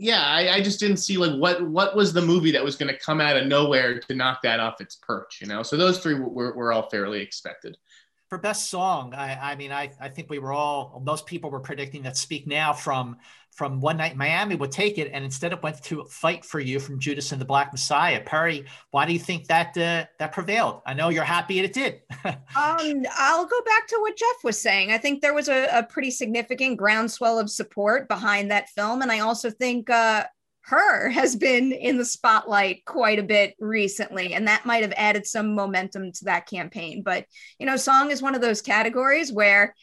[0.00, 2.90] yeah, I, I, just didn't see like what what was the movie that was going
[2.92, 5.62] to come out of nowhere to knock that off its perch, you know.
[5.62, 7.76] So those three were, were all fairly expected.
[8.30, 11.60] For best song, I, I mean, I, I think we were all most people were
[11.60, 13.18] predicting that "Speak Now" from
[13.60, 16.60] from One Night in Miami would take it, and instead it went to "Fight for
[16.60, 18.22] You" from Judas and the Black Messiah.
[18.24, 20.80] Perri, why do you think that uh, that prevailed?
[20.86, 22.00] I know you're happy it did.
[22.24, 24.92] um, I'll go back to what Jeff was saying.
[24.92, 29.12] I think there was a, a pretty significant groundswell of support behind that film, and
[29.12, 29.90] I also think.
[29.90, 30.24] Uh,
[30.62, 35.26] her has been in the spotlight quite a bit recently and that might have added
[35.26, 37.24] some momentum to that campaign but
[37.58, 39.74] you know song is one of those categories where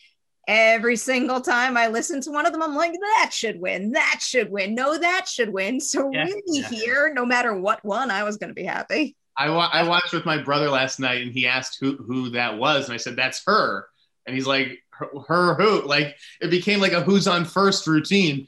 [0.47, 4.19] every single time I listen to one of them, I'm like, that should win, that
[4.21, 5.79] should win, no, that should win.
[5.87, 6.69] So yeah, really yeah.
[6.69, 9.15] here, no matter what one, I was going to be happy.
[9.37, 12.57] I, wa- I watched with my brother last night and he asked who, who that
[12.57, 12.85] was.
[12.85, 13.87] And I said, that's her.
[14.25, 15.83] And he's like, her, her who?
[15.83, 18.47] Like it became like a who's on first routine.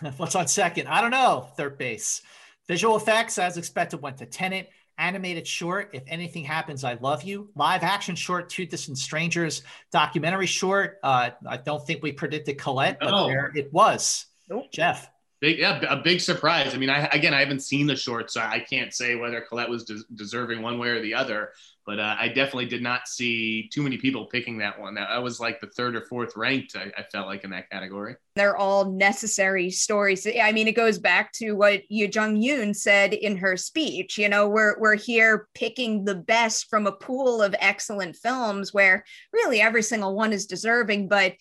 [0.16, 0.88] What's on second?
[0.88, 1.48] I don't know.
[1.56, 2.22] Third base.
[2.68, 4.68] Visual effects, as expected, went to Tenet.
[5.02, 7.50] Animated short, If Anything Happens, I Love You.
[7.56, 9.62] Live action short, Two Distant Strangers.
[9.90, 13.26] Documentary short, uh, I don't think we predicted Colette, but oh.
[13.26, 14.26] there it was.
[14.48, 14.70] Nope.
[14.70, 15.10] Jeff.
[15.42, 16.72] Big, yeah, a big surprise.
[16.72, 19.68] I mean, I again, I haven't seen the short, so I can't say whether Colette
[19.68, 21.50] was des- deserving one way or the other.
[21.84, 24.94] But uh, I definitely did not see too many people picking that one.
[24.94, 26.76] That was like the third or fourth ranked.
[26.76, 28.14] I, I felt like in that category.
[28.36, 30.24] They're all necessary stories.
[30.40, 34.18] I mean, it goes back to what Yuh-Jung Youn said in her speech.
[34.18, 39.04] You know, we're we're here picking the best from a pool of excellent films, where
[39.32, 41.32] really every single one is deserving, but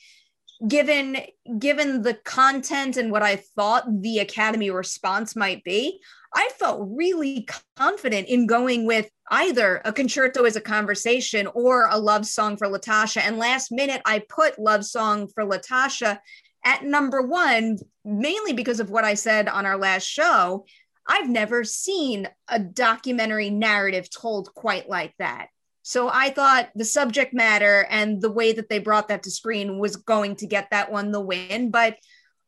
[0.67, 1.17] given
[1.57, 6.01] given the content and what I thought the Academy response might be,
[6.33, 11.97] I felt really confident in going with either a concerto as a conversation or a
[11.97, 13.21] love song for Latasha.
[13.21, 16.19] And last minute, I put love song for Latasha
[16.63, 20.65] at number one, mainly because of what I said on our last show.
[21.07, 25.47] I've never seen a documentary narrative told quite like that.
[25.91, 29.77] So I thought the subject matter and the way that they brought that to screen
[29.77, 31.69] was going to get that one the win.
[31.69, 31.97] But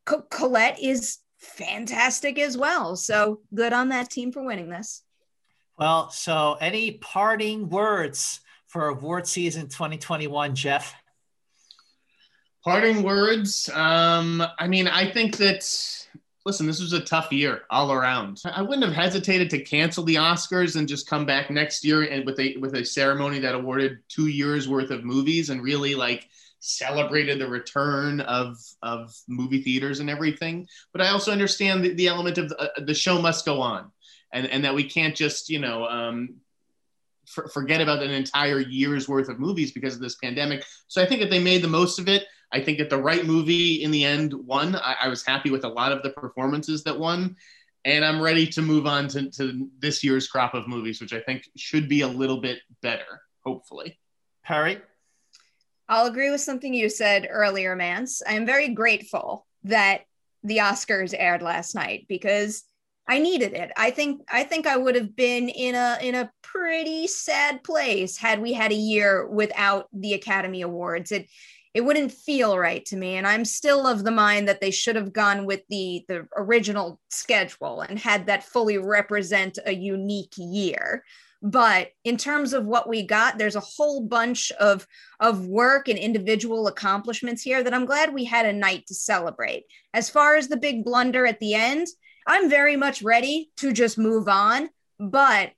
[0.08, 2.96] C- Colette is fantastic as well.
[2.96, 5.02] So good on that team for winning this.
[5.78, 10.94] Well, so any parting words for award season 2021, Jeff?
[12.64, 13.68] Parting words.
[13.68, 16.03] Um, I mean, I think that
[16.44, 18.40] listen, this was a tough year all around.
[18.44, 22.26] I wouldn't have hesitated to cancel the Oscars and just come back next year and
[22.26, 26.28] with a with a ceremony that awarded two years worth of movies and really like
[26.60, 30.66] celebrated the return of of movie theaters and everything.
[30.92, 33.90] But I also understand the, the element of the, uh, the show must go on,
[34.32, 36.36] and and that we can't just you know um,
[37.26, 40.64] for, forget about an entire year's worth of movies because of this pandemic.
[40.88, 42.24] So I think that they made the most of it.
[42.52, 44.76] I think that the right movie in the end won.
[44.76, 47.36] I, I, was happy with a lot of the performances that won.
[47.84, 51.20] And I'm ready to move on to, to this year's crop of movies, which I
[51.20, 53.98] think should be a little bit better, hopefully.
[54.44, 54.80] Perri?
[55.88, 58.22] I'll agree with something you said earlier, Mance.
[58.26, 60.02] I'm very grateful that
[60.42, 62.64] the Oscars aired last night because
[63.06, 63.70] I needed it.
[63.76, 68.16] I think I think I would have been in a in a pretty sad place
[68.16, 71.12] had we had a year without the Academy Awards.
[71.12, 71.28] It
[71.74, 74.96] it wouldn't feel right to me and i'm still of the mind that they should
[74.96, 81.04] have gone with the the original schedule and had that fully represent a unique year.
[81.42, 84.86] But in terms of what we got there's a whole bunch of
[85.20, 89.64] of work and individual accomplishments here that i'm glad we had a night to celebrate.
[89.92, 91.86] As far as the big blunder at the end
[92.26, 95.52] i'm very much ready to just move on but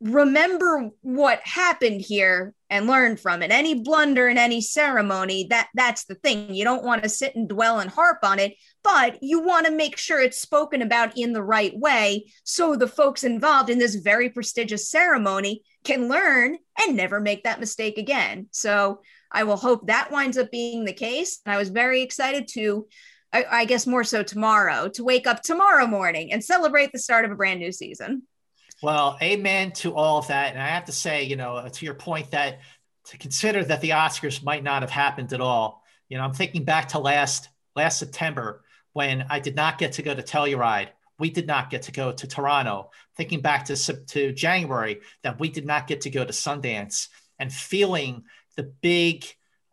[0.00, 3.50] remember what happened here and learn from it.
[3.50, 6.54] Any blunder in any ceremony that that's the thing.
[6.54, 9.72] You don't want to sit and dwell and harp on it but you want to
[9.72, 13.96] make sure it's spoken about in the right way so the folks involved in this
[13.96, 18.46] very prestigious ceremony can learn and never make that mistake again.
[18.50, 19.00] So
[19.32, 21.40] i will hope that winds up being the case.
[21.44, 22.86] And i was very excited to
[23.32, 27.24] I, I guess more so tomorrow to wake up tomorrow morning and celebrate the start
[27.24, 28.22] of a brand new season
[28.82, 30.52] well, amen to all of that.
[30.52, 32.60] And I have to say, you know, to your point that
[33.06, 35.82] to consider that the Oscars might not have happened at all.
[36.08, 40.02] You know, I'm thinking back to last last September when I did not get to
[40.02, 40.88] go to Telluride.
[41.18, 42.90] We did not get to go to Toronto.
[43.16, 47.08] Thinking back to to January that we did not get to go to Sundance
[47.38, 48.24] and feeling
[48.56, 49.24] the big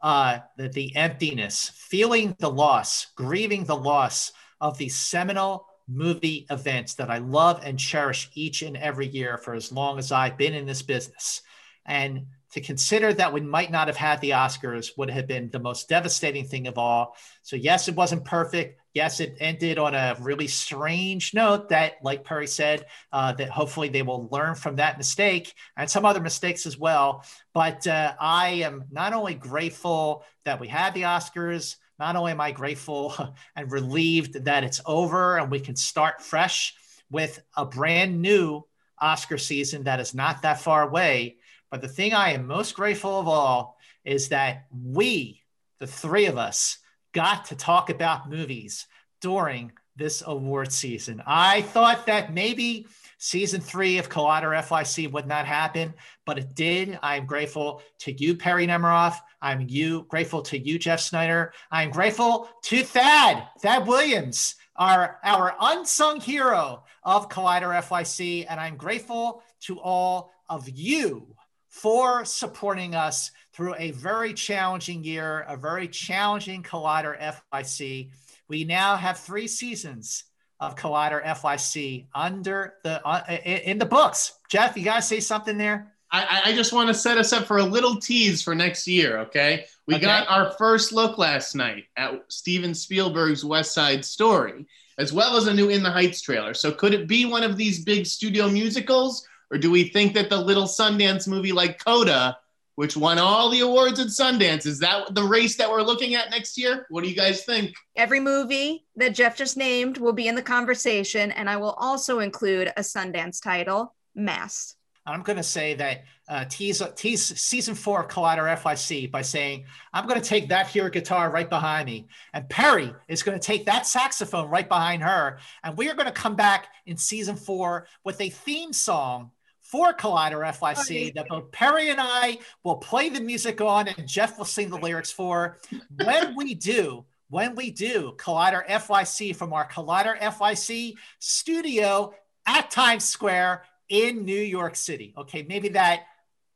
[0.02, 6.96] uh the, the emptiness, feeling the loss, grieving the loss of these seminal movie events
[6.96, 10.54] that I love and cherish each and every year for as long as I've been
[10.54, 11.42] in this business.
[11.86, 15.60] And to consider that we might not have had the Oscars would have been the
[15.60, 17.16] most devastating thing of all.
[17.44, 18.80] So, yes, it wasn't perfect.
[18.94, 23.90] Yes, it ended on a really strange note that, like Perri said, uh, that hopefully
[23.90, 27.24] they will learn from that mistake and some other mistakes as well.
[27.54, 32.42] But uh, I am not only grateful that we had the Oscars, not only am
[32.42, 33.14] I grateful
[33.56, 36.74] and relieved that it's over and we can start fresh
[37.10, 38.66] with a brand new
[39.00, 41.38] Oscar season that is not that far away,
[41.70, 45.42] but the thing I am most grateful of all is that we,
[45.80, 46.78] the three of us,
[47.14, 48.88] got to talk about movies
[49.22, 51.22] during this award season.
[51.26, 52.88] I thought that maybe
[53.18, 55.94] season three of Collider FYC would not happen,
[56.26, 57.00] but it did.
[57.02, 59.20] I'm grateful to you, Perri Nemiroff.
[59.42, 61.52] I'm you grateful to you, Jeff Sneider.
[61.72, 68.46] I'm grateful to Thad, Thad Williams, our, our unsung hero of Collider FYC.
[68.50, 71.36] And I'm grateful to all of you
[71.70, 78.10] for supporting us through a very challenging year, a very challenging Collider FYC.
[78.48, 80.24] We now have three seasons
[80.60, 84.34] of Collider FYC under the uh, in the books.
[84.50, 85.94] Jeff, you gotta say something there.
[86.12, 89.18] I, I just want to set us up for a little tease for next year.
[89.20, 90.06] Okay, we Okay.
[90.06, 94.66] got our first look last night at Steven Spielberg's West Side Story,
[94.98, 96.54] as well as a new In the Heights trailer.
[96.54, 100.30] So could it be one of these big studio musicals, or do we think that
[100.30, 102.38] the little Sundance movie like Coda,
[102.76, 106.30] which won all the awards at Sundance, is that the race that we're looking at
[106.32, 106.86] next year?
[106.90, 107.74] What do you guys think?
[107.98, 112.20] Every movie that Jeff just named will be in the conversation, and I will also
[112.20, 114.76] include a Sundance title, Mass.
[115.08, 119.66] I'm going to say that uh, tease, tease season four of Collider FYC by saying,
[119.94, 122.08] I'm going to take that here guitar right behind me.
[122.34, 125.40] And Perri is going to take that saxophone right behind her.
[125.64, 129.32] And we are going to come back in season four with a theme song
[129.62, 134.38] for Collider FYC that both Perri and I will play the music on and Jeff
[134.38, 135.58] will sing the lyrics for.
[136.04, 142.14] When we do, when we do Collider FYC from our Collider FYC studio
[142.46, 145.14] at Times Square in New York City.
[145.18, 146.04] Okay, maybe that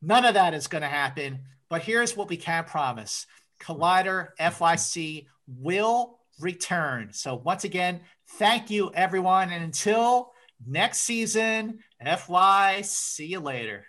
[0.02, 3.26] none of that is going to happen, but here's what we can promise
[3.60, 7.10] Collider FYC will return.
[7.14, 8.02] So, once again,
[8.38, 9.52] thank you, everyone.
[9.52, 10.34] And until
[10.66, 13.86] next season, FY, see you later.